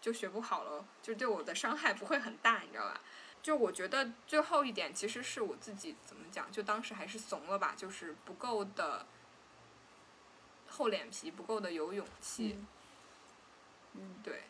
[0.00, 3.00] 就学不好了，就对我的伤害不会很大，你知道吧？
[3.42, 9.06] 就我觉得最后一点其实是我自己怎么讲，就当时还是怂了吧，就是不够的
[10.68, 12.56] 厚脸皮，不够的有勇气。
[12.58, 12.66] 嗯
[13.94, 14.42] 嗯对，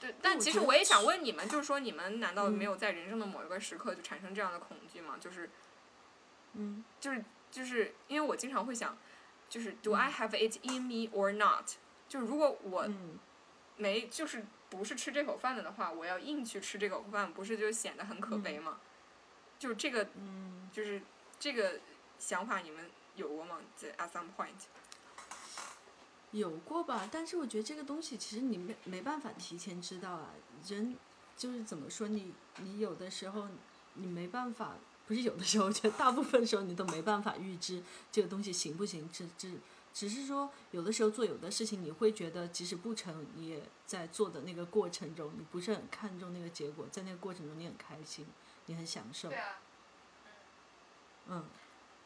[0.00, 5.16] 对，但其实我也想问你们，就是说你们难道嗯没有在人生的某一个时刻就产生这样的恐惧吗？
[5.20, 5.50] 就是
[6.54, 8.96] 嗯就是就是因为我经常会想，
[9.48, 11.72] 就是 Do I have it in me or not？
[12.08, 13.18] 就是如果我嗯
[13.76, 18.80] 没就是不是吃这口饭的的话，我要硬去吃这口饭，不是就显得很可悲吗？
[19.58, 21.02] 就是这个嗯，就是
[21.38, 21.80] 这个
[22.18, 23.58] 想法，你们有过吗？
[23.76, 24.66] 在 at some point？
[26.32, 27.08] 有过吧？
[27.10, 30.30] 但是我觉得这个东西其实你没没办法提前知道啊。
[30.68, 30.96] 人
[31.36, 33.48] 就是怎么说你你有的时候
[33.94, 34.74] 你没办法，
[35.06, 39.54] 不是有的时候，我觉得大部分时候你都没办法预知这个东西行不行，只只
[39.92, 48.26] 只是说有的时候做有的事情，你会觉得即使不成，你也在做的那个过程中，你不是很看重那个结果，在那个过程中你很开心，
[48.66, 49.60] 你很享受对，啊，
[51.26, 51.44] 嗯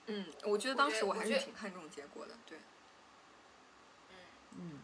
[0.06, 2.58] 嗯，我觉得当时我还是挺看重结果的，对。
[4.54, 4.80] 嗯，嗯。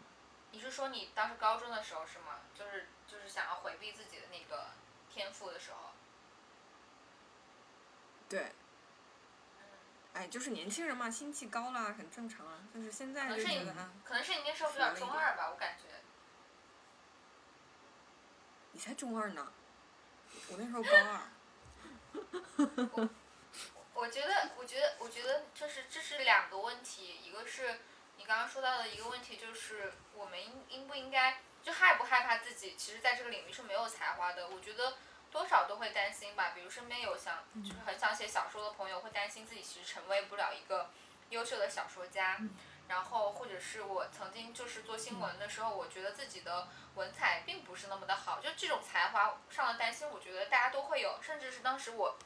[0.51, 2.41] 你是说你当时高中的时候是吗？
[2.53, 4.71] 就是就是想要回避自己的那个
[5.09, 5.91] 天赋的时候。
[8.27, 8.53] 对，
[9.57, 9.63] 嗯，
[10.13, 12.59] 哎，就是年轻人嘛，心气高啦，很正常啊。
[12.73, 15.83] 但是现在可能是你就觉得啊，可能是你那时候比较中二吧，我感觉。
[18.73, 19.51] 你才中二呢，
[20.49, 21.21] 我那时候高二。
[23.93, 27.79] 我觉得，我觉得，我觉得就是这是两个问题，一个是你
[28.31, 34.47] 刚刚说到的一个问题，就是我们应应不应该就害不害怕自己其实在这个领域是没有才华的？
[34.47, 34.93] 我觉得
[35.29, 36.53] 多少都会担心吧。
[36.55, 40.91] 比如身边有想就是很想写小说的朋友，会担心自己其实成为不了一个
[41.31, 42.39] 优秀的小说家。
[42.87, 52.17] 然后或者是我曾经就是做新闻的时候，我觉得自己的文采并不是那么的好，就这种才华上的担心，我觉得大家都会有，甚至是当时我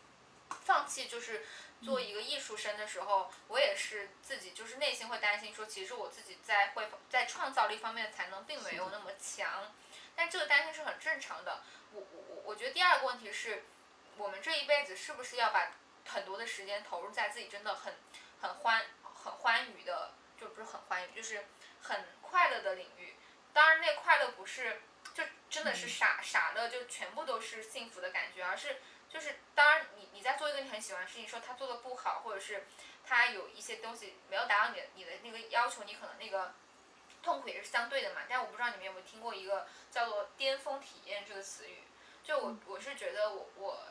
[0.52, 1.44] 放弃就是
[1.86, 9.72] 做一个艺术生的时候，我也是自己就是内心会担心说，其实我自己在会在创造力方面的才能并没有那么强，
[10.16, 11.62] 但这个担心是很正常的。
[11.94, 13.64] 我我我我觉得第二个问题是，
[14.18, 15.74] 我们这一辈子是不是要把
[16.08, 17.94] 很多的时间投入在自己真的很
[18.42, 20.12] 很欢很欢愉的，
[20.42, 21.46] 就不是很欢愉，就是
[21.84, 23.16] 很快乐的领域。
[23.54, 24.82] 当然，那快乐不是
[25.14, 28.82] 就真的是傻傻乐，就全部都是幸福的感觉，而是
[29.16, 32.66] 就是当然你你在做一个你很喜欢的事情，说他做的不好，或者是
[33.06, 36.54] 他有一些东西没有达到你的你的那个要求，你可能那个
[37.24, 38.24] 痛苦也是相对的嘛。
[38.28, 41.84] 但我不知道你们有没有听过一个叫做“巅峰体验”这个词语，
[42.26, 43.88] 就我我是觉得我我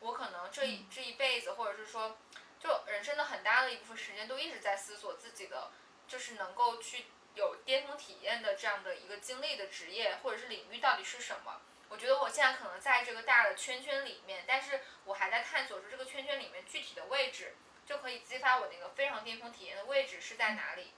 [0.00, 2.18] 我可能这一这一辈子，或者是说
[2.58, 5.70] 就人生的很大的一部分时间都一直在思索自己的，
[6.08, 7.04] 就是能够去
[7.36, 11.60] 有巅峰体验的这样的一个经历的职业或者是领域到底是什么。
[11.88, 17.54] 我觉得我现在可能在这个大的圈圈里面，但是我还在探索出这个圈圈里面具体的位置，
[17.86, 20.92] 就可以激发我那个非常巅峰体验的位置是在哪里。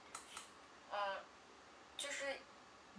[0.91, 1.23] 嗯，
[1.97, 2.39] 就是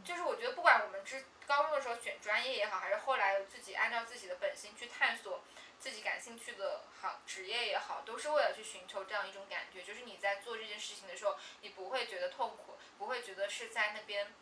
[0.05, 5.43] 就是我觉得不管我们之高中的时候选专业也好，还是后来自己按照自己的本心去探索
[5.81, 14.33] 自己感兴趣的行职业也好，都是为了去寻求这样一种感觉，就是你在做这件事情的时候，你不会觉得痛苦，不会觉得是在那边。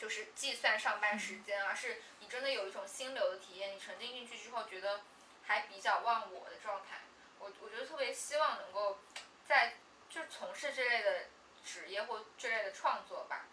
[0.00, 3.76] 就是计算上班时间，而是你真的有一种心流的体验。
[3.76, 5.02] 你沉浸进去之后，觉得
[5.44, 7.02] 还比较忘我的状态。
[7.38, 8.98] 我我觉得特别希望能够
[9.46, 9.74] 在
[10.08, 11.26] 就从事这类的
[11.62, 13.44] 职业或这类的创作吧。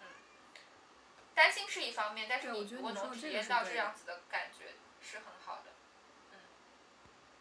[0.00, 0.06] 嗯，
[1.34, 5.72] 担心是一方面，但是你如果能体验到这样子的感觉是很好的。
[6.30, 6.38] 嗯。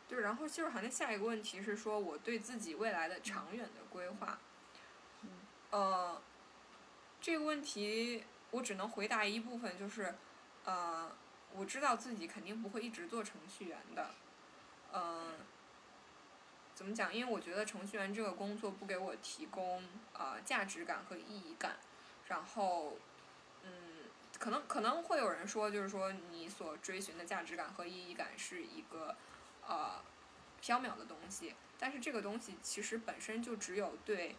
[0.09, 4.39] 对，然后就是好像下一个问题是说我对自己未来的长远的规划。
[5.21, 5.45] 嗯。
[5.69, 6.19] 呃，
[7.21, 8.25] 这个问题。
[8.51, 10.15] 我只能回答一部分，就是，
[10.65, 11.11] 呃，
[11.53, 14.11] 我知道自己肯定不会一直做程序员的，
[14.93, 15.33] 嗯，
[16.73, 17.13] 怎么讲？
[17.13, 19.83] 因为我觉得程序员这个工作不给我提供
[20.13, 21.77] 呃价值感和意义感，
[22.27, 22.97] 然后，
[23.63, 24.05] 嗯，
[24.39, 29.15] 可能可能会有人说，就是说你所追寻的价值感和意义感是一个
[29.67, 30.01] 呃
[30.61, 34.35] 缥缈的东西，但是这个东西其实本身就只有对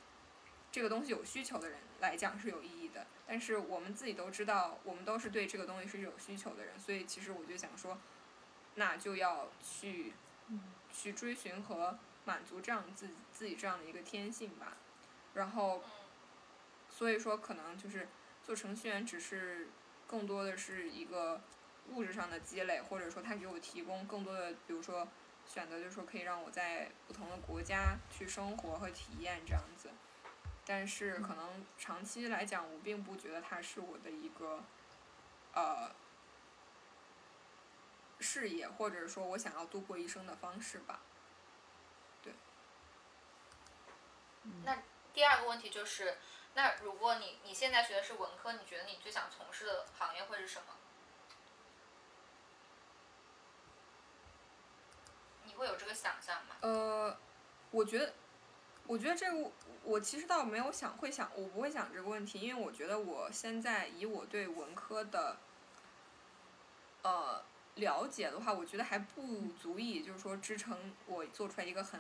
[0.78, 3.04] 这个东西有需求的人来讲是有意义的。
[3.26, 7.98] 但是我们自己都知道，我们都是对这个东西是有需求的人，所以其实我就想说，
[8.76, 10.12] 那就要去，
[10.92, 14.76] 去追寻和满足这样自己自己这样的一个天性吧。
[15.34, 15.82] 然后，
[16.88, 18.06] 所以说可能就是
[18.44, 19.66] 做程序员只是
[20.06, 21.40] 更多的是一个
[21.88, 25.08] 物质上的积累，或者说他给我提供更多的，比如说
[25.44, 29.90] 选择，就是说可以让我在不同的国家去生活和体验这样子。
[30.68, 34.62] 但是可能长期来讲，我并不觉得它是我的一个，
[35.54, 35.90] 呃，
[38.20, 41.00] 事业，或者说我想要度过一生的方式吧。
[42.22, 42.34] 对。
[44.62, 44.82] 那
[45.14, 46.18] 第二个问题就是，
[46.52, 50.74] 那如果你你现在学的是文科，你觉得你最想从事的行业会是什么？
[55.44, 56.56] 你会有这个想象吗？
[56.60, 57.18] 呃，
[57.70, 58.12] 我觉得，
[58.88, 59.52] 我觉得这个。
[59.84, 65.38] 我其实倒没有想会想，我不会想这个问题，因为我觉得我现在以我对文科的，
[67.02, 67.42] 呃，
[67.76, 71.98] 了解的话，我觉得还不足以，就是说支撑我做出来一个很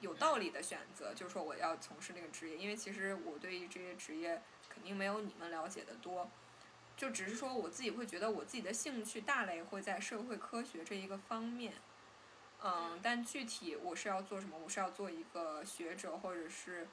[0.00, 6.30] 有道理的选择，就是说我要从事这个职业，因为其实我对于这些职业肯定没有你们了解的多，
[6.96, 11.72] 就只是说我自己会觉得我自己的兴趣大类会在社会科学这一个方面。
[12.60, 14.58] 嗯，但具体我是要做什么？
[14.58, 16.88] 我是要做一个学者，或者是，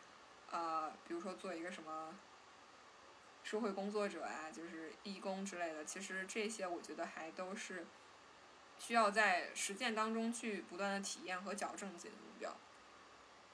[0.52, 2.14] 呃，比如说做一个什么
[3.44, 5.84] 社会工作者啊，就是义工之类的。
[5.84, 7.84] 其实这些我觉得还都是
[8.78, 12.56] 需要在实践当中去不断的体验和矫正自己的目标。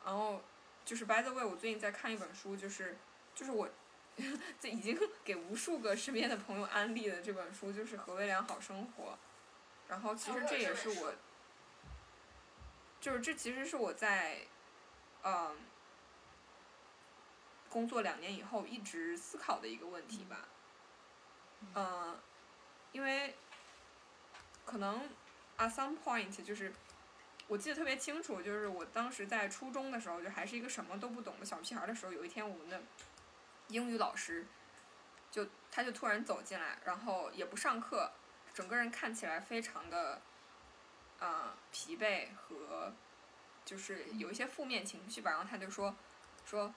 [0.03, 0.41] 然后
[0.83, 2.97] 就是 by the way，我最近在看一本书，就是
[3.33, 3.69] 就是我
[4.59, 9.11] 这已经 给无数个身边的朋友安利的这本书，就是《何为良好生活》。
[9.87, 11.13] 然后其实这也是我。
[13.01, 14.37] 就是这其实是我在，
[15.23, 15.57] 嗯，
[17.67, 20.47] 工作两年以后一直思考的一个问题吧。
[21.73, 22.19] 嗯，
[22.91, 23.35] 因为
[24.65, 25.09] 可能
[25.57, 26.71] at some point 就是，
[27.47, 32.79] 我记得特别清楚，就是我当时在初中的时候，就还是一个什么都不懂的小屁孩的时候，有一天我们的
[33.69, 34.45] 英语老师
[35.31, 38.11] 就他就突然走进来，然后也不上课，
[38.53, 40.21] 整个人看起来非常的。
[41.21, 42.91] 啊，疲惫和
[43.63, 45.31] 就是有一些负面情绪吧。
[45.31, 45.95] 然后他就说，
[46.45, 46.73] 说，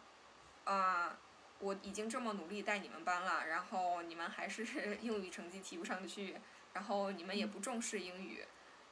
[0.64, 1.16] 啊、
[1.58, 4.64] 我已经这么努力带你们班了，然后你们还是
[5.02, 6.36] 英语成绩提不上去，
[6.72, 8.44] 然后你们也不重视英语，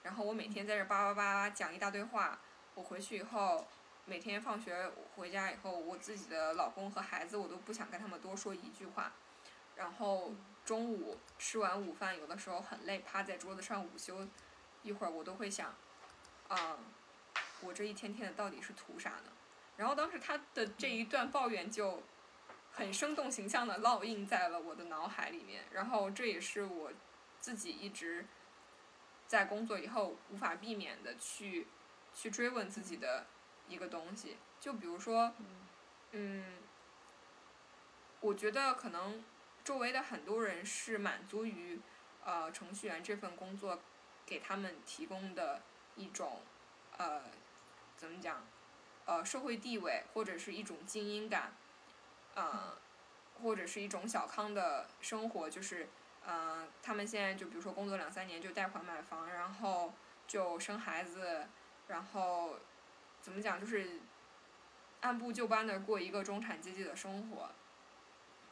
[0.02, 2.38] 然后我每天在这叭叭叭讲一大堆话，
[2.74, 3.66] 我回去以后，
[4.06, 9.12] 每天放学回家以后，我自己的老公和孩子我都不想跟他们多说一句话，
[9.76, 10.32] 然后
[10.64, 14.26] 中午吃完午饭，有的时候很累，趴在桌子上午休
[14.82, 15.74] 一会儿，我都会想，
[16.48, 16.78] 啊、
[17.60, 19.32] 我这一天天的到底是图啥呢？
[19.76, 22.02] 然后当时他的这一段抱怨就
[22.70, 26.92] 很生动形象的烙印在了我的脑海里面，然后这也是我
[27.40, 28.26] 自己一直
[29.26, 31.66] 在工作以后无法避免的去
[32.14, 33.26] 去追问自己的
[33.68, 34.36] 一个东西。
[34.60, 35.32] 就比如说，
[36.12, 36.58] 嗯，
[38.20, 39.24] 我觉得可能
[39.64, 41.80] 周围的很多人是满足于
[42.24, 43.80] 呃程序员这份工作
[44.26, 45.60] 给他们提供的
[45.96, 46.40] 一种
[46.96, 47.22] 呃
[47.96, 48.44] 怎么讲
[49.04, 51.52] 呃社会地位或者是一种精英感，
[52.34, 52.76] 呃
[53.42, 55.88] 或者是一种小康的生活，就是
[56.24, 59.92] 呃他们现在就比如说工作两三年就贷款买房，然后
[60.26, 61.46] 就生孩子，
[61.88, 62.56] 然后
[63.20, 64.00] 怎么讲就是
[65.00, 67.50] 按部就班的过一个中产阶级的生活。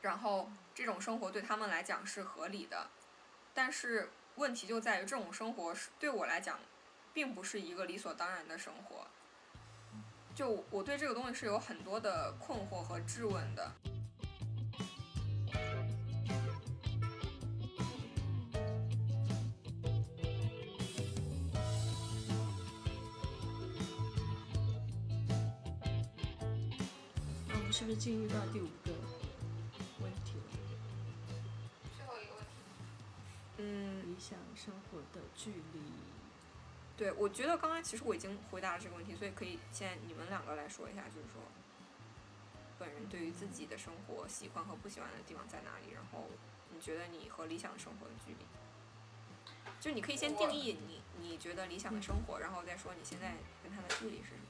[0.03, 2.89] 然后这种生活对他们来讲是合理的，
[3.53, 6.59] 但是问题就在于这种生活是对我来讲，
[7.13, 9.07] 并不是一个理所当然的生活。
[10.35, 13.71] 就我对这个东西是有很多的困惑和质问的。
[27.47, 28.90] 那我们是不是进入到第五个
[35.43, 35.81] 距离。
[36.97, 41.41] 对，我觉得刚刚其实我已经回答了这个问题，所以可以现在你们两个来说一下，就是说，
[42.79, 46.29] 本人对于自己的生活喜欢和不喜欢的地方在哪里，然后
[46.71, 48.45] 你觉得你和理想生活的距离，
[49.81, 54.41] 就你可以先定义你你觉得理想的生活，然后再说你现在跟他的距离是什么。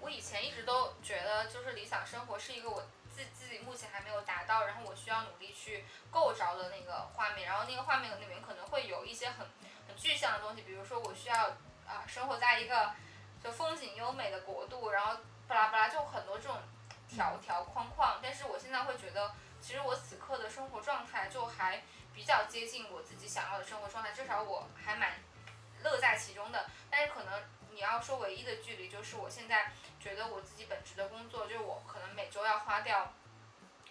[0.00, 2.84] 我以前一直都觉得，就是理想生活是一个我
[3.14, 7.46] 自自己目前还没有达到，然后我需要努力去够着的那个画面。
[7.46, 9.46] 然后那个画面里面可能会有一些很
[9.86, 11.48] 很具象的东西，比如说我需要
[11.86, 12.92] 啊、生活在一个
[13.42, 16.56] 就风景优美的国度，然后巴拉巴拉就很多这种
[17.08, 18.18] 条条框框。
[18.22, 21.82] 但是我现在会觉得，其实我此刻的生活状态就还
[22.14, 25.12] 比较接近我自己想要的生活状态，至少我还蛮
[25.82, 26.70] 乐在其中的。
[26.90, 27.42] 但是可能
[27.72, 33.12] 你要说唯一的距离，就是我现在觉得我自己本职的工作，就是我可能每周要花掉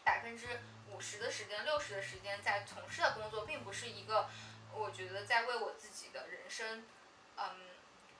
[0.03, 0.59] 百分之
[0.89, 4.29] 五十的时间、六十的时间在从事的工作，并不是一个
[4.73, 6.85] 我觉得在为我自己的人生，
[7.37, 7.69] 嗯，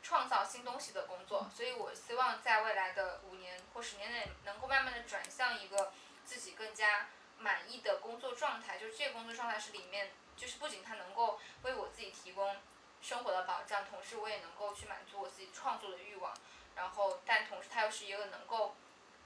[0.02, 1.50] 创造新东西的工作。
[1.56, 5.92] 所以我希望在未来的五年或十年内，能够慢慢的转向一个
[6.26, 7.08] 自己更加
[7.38, 8.78] 满意的工作状态。
[8.78, 12.56] 就是这个工作状态是里面，就是不仅它能够为我自己提供
[13.02, 16.34] 生活的保障，同时我也能够去满足我自己创作的欲望。
[16.76, 18.76] 然后，但同时它又是一个能够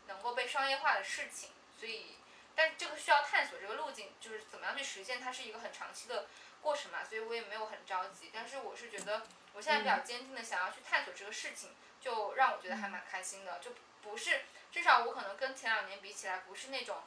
[0.08, 2.18] 能够被商业化的事情，所以，
[2.56, 6.26] 但这个需要探索这个路径，就是怎么样去实现，它是一个很长期的
[6.62, 8.32] 过程嘛，所以我也没有很着急。
[8.34, 9.22] 但是我是觉得，
[9.54, 13.72] 我现在比较坚定的想要去探索这个事情，就让我觉得还蛮开心的，就
[14.02, 17.04] 不是至少我可能跟前两年比起来，不是那种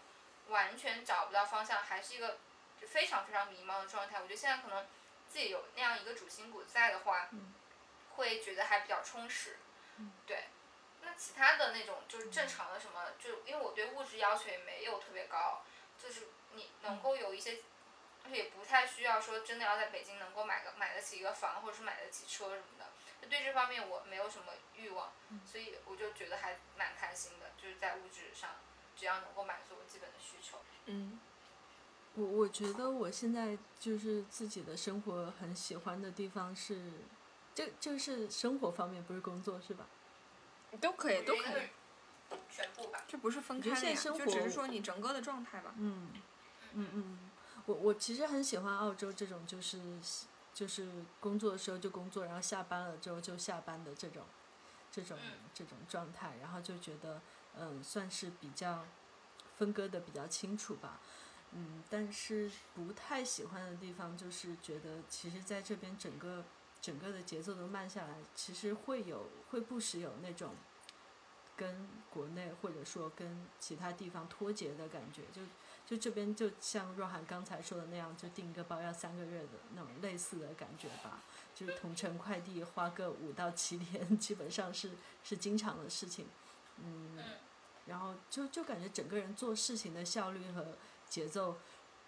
[0.48, 2.38] 完全找不到方向，还是一个
[2.80, 4.18] 就非常非常迷茫的状态。
[4.20, 4.86] 我觉得现在可能
[5.28, 7.28] 自己有那样一个主心骨在的话，
[8.16, 9.56] 会觉得还比较充实。
[10.26, 10.46] 对，
[11.02, 15.62] 那其他的那种就是正常的什么，就因为我对物质要求也没有特别高，
[16.02, 17.60] 就是你能够有一些，
[18.24, 22.86] 而且也不太需要说真的要在北京能够买个买得起一个房，或者是买得起车什么的。
[23.20, 25.12] 就对这方面我没有什么欲望，
[25.44, 28.50] 所以我就觉得还蛮开心的，就是在物质上，
[28.96, 30.60] 只要能够满足我基本的需求。
[30.86, 31.20] 嗯
[32.18, 36.90] 我我觉得我现在就是自己的生活很喜欢的地方是，
[37.54, 39.86] 这这个是生活方面，不是工作是吧？
[40.80, 41.68] 都可以，都可以
[42.50, 43.04] 全部吧。
[43.06, 45.72] 这不是分开的呀，现在生活就只是说你整个的状态吧。
[45.76, 46.10] 嗯
[46.74, 47.18] 嗯嗯，
[47.66, 49.80] 我我其实很喜欢澳洲这种就是
[50.52, 50.90] 就是
[51.20, 54.24] 工作的时候就工作，然后下班了之后就下班的这种
[54.90, 57.20] 这种嗯这种状态，然后就觉得
[57.56, 58.84] 嗯算是比较
[59.56, 60.98] 分割的比较清楚吧。
[61.52, 66.44] 嗯，但是不太喜欢的地方就是觉得，其实在这边整个
[66.80, 70.54] 整个的节奏都慢下来，其实会有会不时有那种
[71.56, 75.42] 跟国内或者说跟其他地方脱节的感觉，就
[75.86, 81.22] 就这边就像若涵刚才说的那样，就订个包要三个月的那种类似的感觉吧。
[81.54, 84.92] 就是同城快递花个五到七天， 基本上是
[85.24, 86.26] 是经常的事情。
[86.76, 87.18] 嗯，
[87.86, 90.76] 然后就就感觉整个人做事情的效率和
[91.08, 91.56] 节奏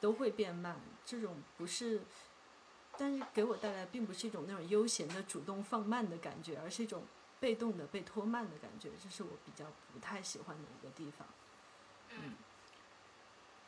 [0.01, 0.81] 都会变慢。
[1.05, 2.03] 这种不是，
[2.97, 7.05] 但是给我带来并不是一种那种悠闲的主动放慢的感觉，而是一种
[7.41, 11.27] 被动的被拖慢的感觉，这是我比较不太喜欢的一个地方。
[12.11, 12.37] 嗯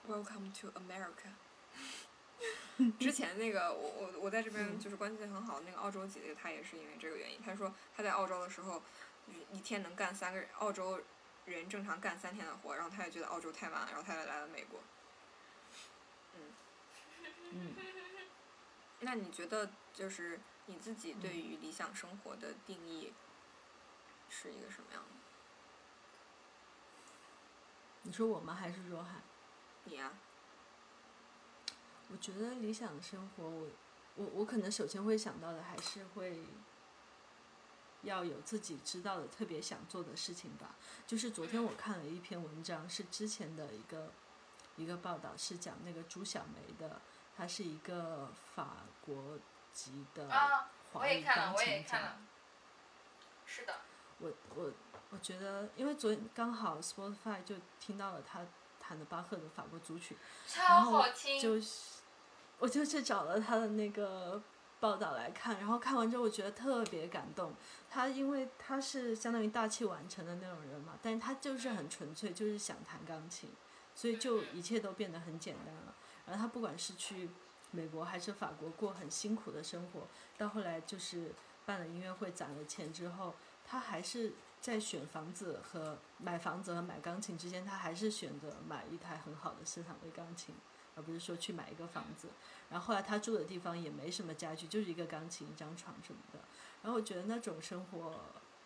[0.09, 1.33] Welcome to America。
[2.99, 7.41] 之前那个我我我在这边就是关系很好的那个澳洲姐姐，她也是因为这个原因。
[7.41, 8.83] 她说她在澳洲的时候，
[9.53, 11.01] 一天能干三个人，澳洲
[11.45, 14.81] 人正常干三天的活，然后她也觉得澳洲太慢了，然后她也来了美国。
[17.53, 17.75] 嗯，
[19.01, 23.13] 那你觉得就是你自己对于理想生活的定义
[24.29, 25.09] 是一个什么样的？
[28.05, 28.55] 你说我吗？
[28.55, 29.21] 还是若海？
[29.85, 30.13] 你啊、
[32.09, 33.69] 我觉得理想的生活，我
[34.17, 36.45] 我我可能首先会想到的还是会
[38.03, 40.75] 要有自己知道的特别想做的事情吧。
[41.07, 44.13] 就是昨天我看了一篇文章，是之前的一个
[44.77, 47.01] 一个报道，是讲那个朱小梅的，
[47.37, 49.39] 她是一个法国
[49.73, 52.17] 籍的啊，华语也看了，钢琴家。
[53.47, 53.75] 是的，
[54.19, 54.73] 我我
[55.11, 58.41] 我觉得，因为昨天刚好 Spotify 就听到了他
[58.81, 60.17] 弹的巴赫的法国组曲，
[60.57, 61.41] 然超后好听。
[61.41, 62.01] 就是，
[62.59, 64.41] 我就去找了他的那个
[64.81, 67.53] 报道来看，然后看完之后我觉得特别感动。
[67.91, 73.51] 他因为他是相当于大器晚成的那种人嘛，但是他就是很纯粹，就是想弹钢琴，
[73.95, 75.95] 所以就一切都变得很简单了。
[76.27, 77.29] 然后他不管是去
[77.71, 80.07] 美国还是法国过很辛苦的生活，
[80.37, 81.33] 到后来就是
[81.65, 90.55] 办了音乐会攒了钱之后，他还是在选房子和买房子和买钢琴之间，他还是选择买一台很好的斯坦威钢琴，
[90.95, 92.29] 而不是说去买一个房子。
[92.71, 96.39] 然后后来他住的地方也没什么家具，就是一个钢琴、一张床什么的。
[96.83, 98.21] 然后我觉得那种生活，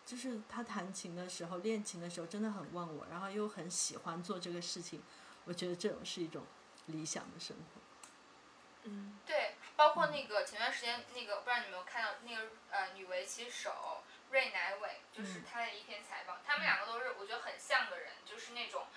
[0.05, 5.01] 就是他弹琴的时候、练琴的时候真的很忘我，然后又很喜欢做这个事情。
[5.45, 6.43] 我觉得这种是一种
[6.87, 7.81] 理想的生活。
[8.83, 18.87] 嗯对，包括那个前段时间那个，不知道你有没有看到那个呃女围棋手芮乃伟，就是嗯她的一篇采访，他们两个都是我觉得很像的人，就是那种。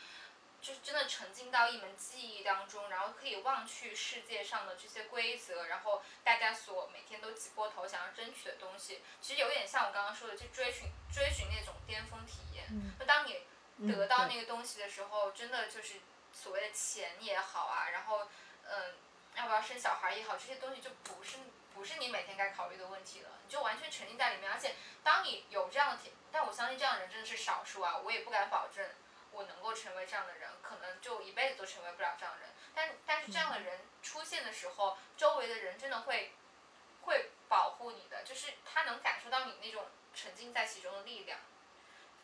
[0.63, 12.67] 就是真的沉浸到一门技艺当中，然后可以忘去世界上的这些规则，然后大家所每天都挤破头想要争取的东西，其实有点像我刚刚说的，去追寻追寻那种巅峰体验。
[12.69, 13.41] 嗯当你
[13.79, 15.95] 嗯得到那个东西的时候，真的就是
[16.33, 18.29] 所谓的钱也好啊，然后
[18.65, 18.95] 嗯，
[19.37, 21.39] 要不要生小孩也好，这些东西就不是
[21.75, 24.51] 不是你每天该考虑的问题了，你就完全沉浸在里面。
[24.51, 28.89] 而且当你有这样的体，但我相信这样的人真的是少数啊，我也不敢保证
[29.33, 32.51] 我能够成为这样的人，可能就一辈子都成为不了这样的人。
[32.75, 36.33] 但但是这样的人出现的时候，周围的人真的会
[37.03, 41.39] 会保护你的，就是他能感受到你那种沉浸在其中的力量。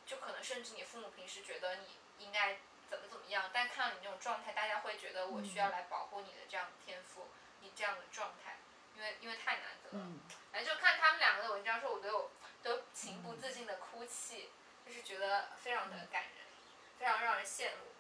[0.07, 7.29] 就可能甚至你父母平时觉得你应该怎么怎么样，但看到你那种状态，大家会觉得我需要来保护你的这样的天赋，
[7.61, 8.59] 你这样的状态，
[8.95, 10.05] 因为因为太难得了。
[10.05, 10.21] 嗯
[10.53, 12.31] 反正就看他们两个的文章时候，我都有
[12.63, 14.49] 都情不自禁的哭泣，
[14.87, 16.33] 就是觉得非常的感人，
[16.99, 17.93] 非常让人羡慕。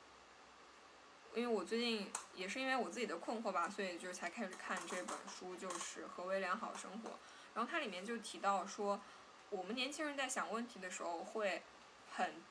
[1.34, 7.11] 因为我最近也是因为我自己的困惑吧，所以就是才开始看这本书，就是《何为良好生活》。
[7.53, 8.99] 然后它里面就提到说，
[9.51, 11.62] 我们年轻人在想问题的时候会
[12.16, 12.43] 很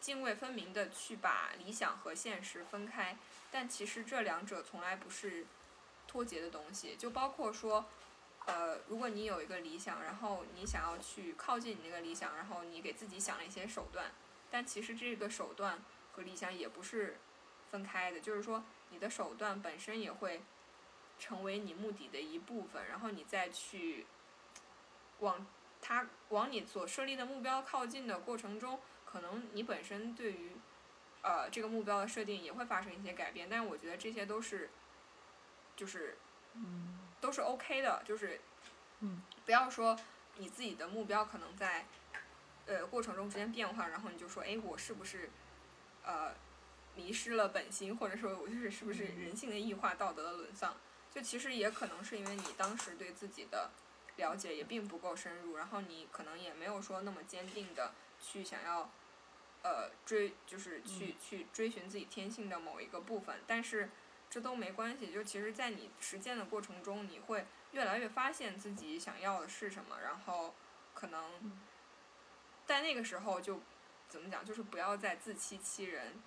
[0.00, 3.16] 泾渭分明的去把理想和现实分开，
[3.50, 5.46] 但其实这两者从来不是
[6.06, 6.94] 脱节的东西。
[6.96, 7.86] 就包括说，
[8.46, 14.12] 呃，如果你有一个理想，然后你想要去靠近你那个理想，然后你给自己想了一些手段，
[14.50, 15.82] 但其实这个手段
[16.12, 17.18] 和理想也不是
[17.70, 20.42] 分开的，就是说你的手段本身也会
[21.18, 24.06] 成为你目的的一部分，然后你再去
[25.20, 25.44] 往
[25.80, 28.78] 它往你所设立的目标靠近的过程中，
[29.16, 30.50] 可能你本身对于
[31.22, 34.68] 呃这个目标的设定也会发生一些改变，但是我觉得这些都是
[35.74, 36.18] 就是
[36.52, 36.98] 嗯。
[37.18, 38.38] 都是 OK 的，就是
[39.00, 39.22] 嗯。
[39.46, 39.98] 不要说
[40.36, 41.86] 你自己的目标可能在
[42.66, 45.30] 呃过程中之间变化，然后你就说，哎，我是不是
[46.04, 46.34] 呃
[46.94, 50.76] 迷失了本心，或者说我就是是不是人性的异化、道德的沦丧？
[51.10, 53.70] 就其实也可能是因为你当时对自己的
[54.16, 58.90] 了解也并不够深入，然后你可能也没有说那么坚定的去想要
[59.66, 63.90] 呃追，就是去、去追寻自己天性的某一个部分，但是。
[64.28, 70.52] 这都没关系，就其实，在你实践的过程中，你会越来越发现自己想要的是什么，然后
[70.94, 71.56] 可能
[72.66, 73.60] 在那个时候就
[74.08, 76.20] 怎么讲，就是不要再自欺欺人，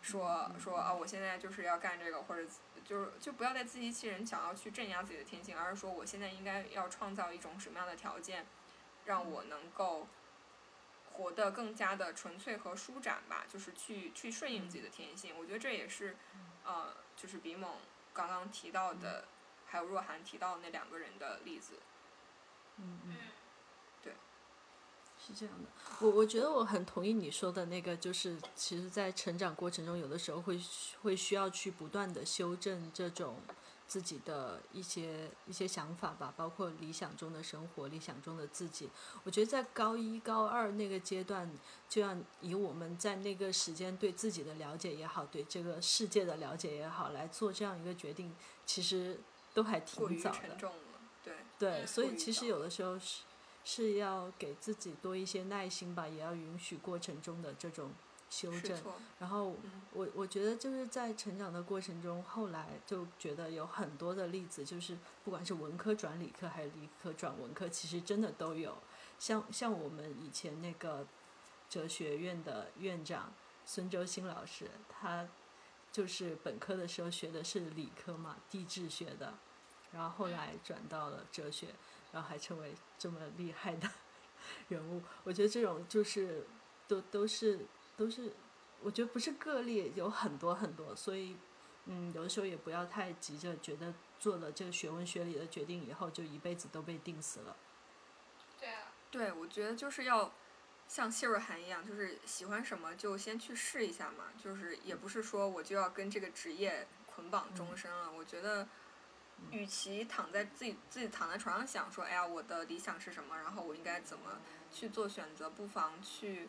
[0.00, 2.48] 说说啊，我现在就是要干这个，或者
[2.82, 8.46] 就是就不要再自欺欺人，想要去镇压自己的天性，而是说我现在应该要创造一种什么样的条件，
[9.04, 10.08] 让我能够
[11.18, 15.36] 活得更加的纯粹和舒展吧，就是去去顺应自己的天性。
[15.36, 16.16] 我觉得这也是，
[16.64, 17.74] 呃，就是比猛
[18.14, 19.24] 刚刚提到的，
[19.66, 21.74] 还有若涵提到那两个人的例子。
[22.76, 23.16] 嗯嗯，
[24.00, 24.12] 对，
[25.18, 25.68] 是这样的。
[26.00, 30.60] 我我觉得我很同意你说的那个，就是其实，在成长过程中，有的时候会
[31.02, 33.40] 会需要去不断的修正这种。
[33.88, 38.88] 自己的一些一些想法吧，包括理想中的生活、理想中的自己。
[39.24, 41.50] 我觉得在高一、高二那个阶段，
[41.88, 48.32] 就要以我们在那个时间对自己的了解也好，对这个世界的了解也好，来做这样一个决定，
[48.66, 49.18] 其实
[49.54, 50.70] 都还挺早的。
[51.24, 53.22] 对对，所以其实有的时候是
[53.64, 57.90] 是要给自己多一些耐心吧，也要允许过程中的这种。
[58.30, 58.78] 修正，
[59.18, 59.56] 然后
[59.92, 68.76] 我我觉得就是在成长的过程中，后来就觉得有很多的例子，就是不管是文科转理科还是理科转文科，其实真的都有。
[69.18, 71.06] 像像我们以前那个
[71.70, 73.32] 哲学院的院长
[73.64, 75.26] 孙周新老师，他
[75.90, 79.32] 就是本科的时候学的是理科嘛，地质学的，
[79.90, 81.68] 然后后来转到了哲学，
[82.12, 83.88] 然后还成为这么厉害的
[84.68, 85.02] 人物。
[85.24, 86.46] 我觉得这种就是
[86.86, 87.66] 都都是。
[87.98, 88.32] 都是，
[88.80, 91.36] 我觉得不是个例，有很多很多，所以，
[91.86, 97.56] 嗯，有的时候也不要太急着觉得做了这个学文学理的决定以后就一辈子都被定死了。
[98.60, 98.92] 对啊。
[99.10, 100.30] 对，我觉得就是要
[100.86, 108.12] 像谢若涵一样，就是喜欢什么就先去试一下嘛，就是也不是说我就要跟这个职业捆绑终身了。
[108.12, 108.68] 我觉得，
[109.50, 114.38] 与其躺在自己自己躺在床上想说，哎呀，我的理想是什么，然后我应该怎么
[114.70, 116.48] 去做选择，不妨去。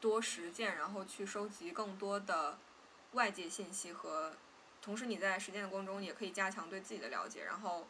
[0.00, 2.58] 多实践，然后去收集更多的
[3.12, 4.34] 外界信息和，
[4.82, 7.86] 同时你在实践的过程中也可以加强对自己的了解，然后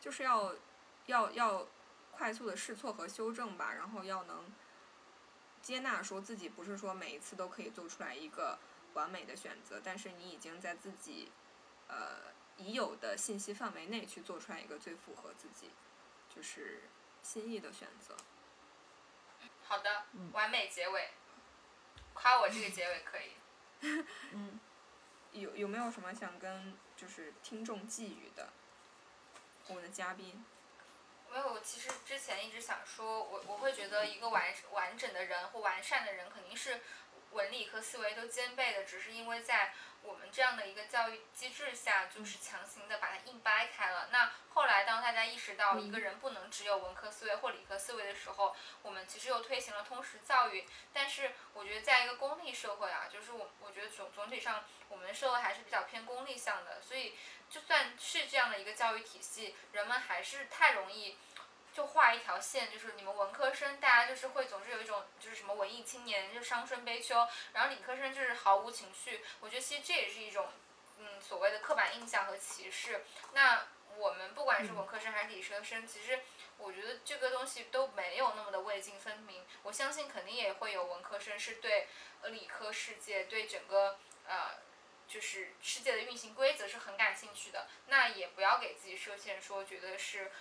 [0.00, 0.54] 就是要
[1.06, 1.66] 要要
[2.12, 4.44] 快速的试错和修正吧，然后要能
[5.60, 8.58] 接纳说自己不是说每一次都可以做出来一个
[8.94, 11.30] 完美的选择，但是你已经在自己
[11.88, 15.70] 呃已有的信息范围内去做出来一个最符合自己
[16.34, 16.82] 就是
[17.22, 18.16] 心意的选择。
[19.64, 21.10] 好的，完美结尾。
[22.20, 23.32] 夸我这个结尾可以。
[24.32, 24.58] 嗯，
[25.30, 28.48] 有有没有什么想跟就是听众寄语的？
[29.68, 30.44] 我们的嘉宾。
[31.30, 36.80] 没有，其实之前一直想说，我我会觉得一个完完整的人或完善的人，肯定是
[37.32, 39.72] 文理和思维都兼备的，只是因为在。
[40.00, 44.08] 我们这样的一个教育机制下，就是强行的把它硬掰开了。
[44.12, 50.64] 那后来，当大家意识到一个人不能只有文科思维或理科思维的时候，我们其实又推行了通识教育。
[50.92, 56.80] 但是，我觉得在一个功利社会啊，就是我我觉得总总体上，我们的社会还是比较偏功利向的。
[56.80, 57.18] 所以，
[57.50, 61.18] 就算是这样的一个教育体系，人们还是太容易。
[61.78, 69.24] 就画一条线，就是你们文科生，大家就是会总是有一种就是什么文艺青年，就伤春悲秋，然后理科生就是毫无情绪。
[69.38, 70.48] 我觉得其实这也是一种，
[70.98, 73.04] 嗯，所谓的刻板印象和歧视。
[73.32, 73.64] 那
[73.96, 76.18] 我们不管是文科生还是理科生，其实
[76.56, 79.46] 我觉得这个东西都没有那么的未尽分明。
[79.62, 81.86] 我相信肯定也会有文科生是对
[82.24, 84.58] 理科世界、对整个呃
[85.06, 87.68] 就是世界的运行规则是很感兴趣的。
[87.86, 90.32] 那也不要给自己设限，说觉得是。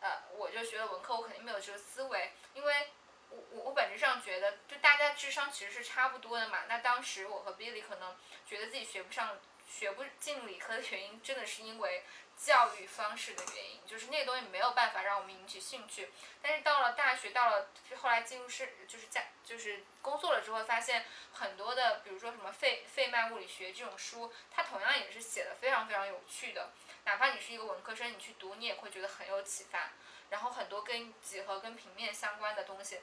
[0.00, 2.88] 呃，我就学了文科我肯定没有这个思维，因为
[3.30, 6.60] 我我我本质上觉得，就大家智商其实是差不多的嘛。
[6.68, 8.16] 那当时我和 Billy 可能
[8.46, 9.38] 觉得自己学不上、
[9.68, 12.04] 学不进理科的原因，真的是因为
[12.36, 16.10] 教育方式的原因，就是那个东西没有办法让我们引起兴趣。
[16.42, 26.70] 但是到了大学，到了后来进入是就是在就是工作了之后，发现很多的，比如说什么费费曼物理学这种书，它同样也是写的非常非常有趣的。
[27.06, 29.92] 哪怕你是一个文科生，你去读，你也会觉得很有启发。
[30.28, 33.00] 然后很多跟几何、跟平面相关的东西，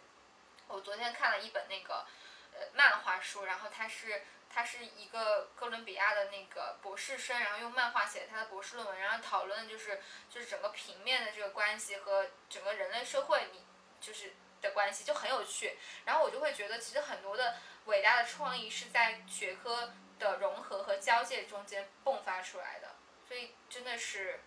[0.67, 2.05] 我昨天看了一本那个
[2.53, 13.65] 呃漫画书，然后它是它是一个哥伦比亚的那个博士生，然后用漫画写他的博士论文，然后讨论就是就是整个平面的这个关系和整个人类社会你
[14.01, 15.77] 就是的关系就很有趣。
[16.03, 22.92] 然后我就会觉得，其实很多的伟大的创意是在学科的融合和交界中间迸发出来的。
[23.33, 24.41] 所以真的是，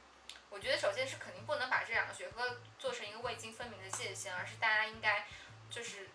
[0.48, 5.26] 我觉得首先是肯定不能把这两个学科做成一个未经分明的界限，而是大家应该
[5.68, 6.10] 就是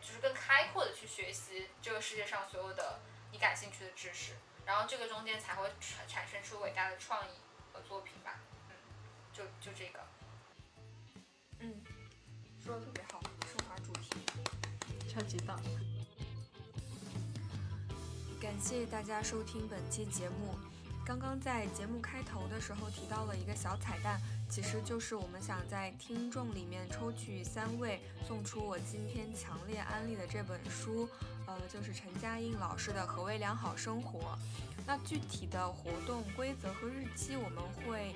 [0.00, 3.00] 就是更开阔的去学习这个世界上所有的
[3.32, 4.34] 你感兴趣的知识，
[4.64, 7.32] 然后这个中间才会产产生出伟大的创意
[7.72, 8.38] 和作品吧。
[8.68, 8.76] 嗯，
[9.32, 9.98] 就就这个。
[11.58, 11.82] 嗯，
[12.64, 14.14] 说的特别好，升华主题，
[15.12, 15.60] 超级棒。
[18.40, 20.56] 感谢大家收听本期节目。
[21.04, 31.06] 刚刚在节目开头的时候提到了一个小彩蛋，其实就是我们想在听众里面抽取三位，送出我今天强烈安利的这本书，
[31.46, 34.20] 呃，就是陈嘉映老师的《何为良好生活》。
[34.86, 38.14] 那具体的活动规则和日期我们会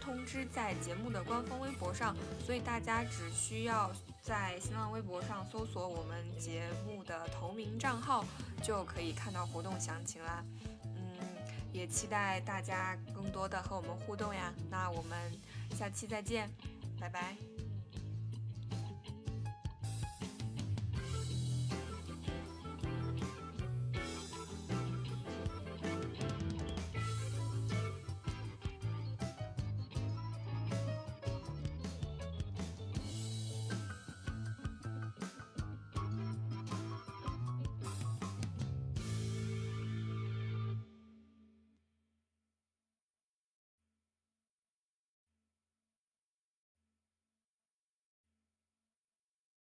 [0.00, 3.88] 通知在节目的官方微博上，所以大家只需要
[4.20, 8.24] 在新浪微博上搜索我们节目的同名账号，
[8.64, 10.44] 就可以看到活动详情啦。
[11.72, 14.52] 也期待大家更多的和我们互动呀。
[14.70, 15.18] 那我们
[15.76, 16.48] 下期再见，
[16.98, 17.49] 拜拜。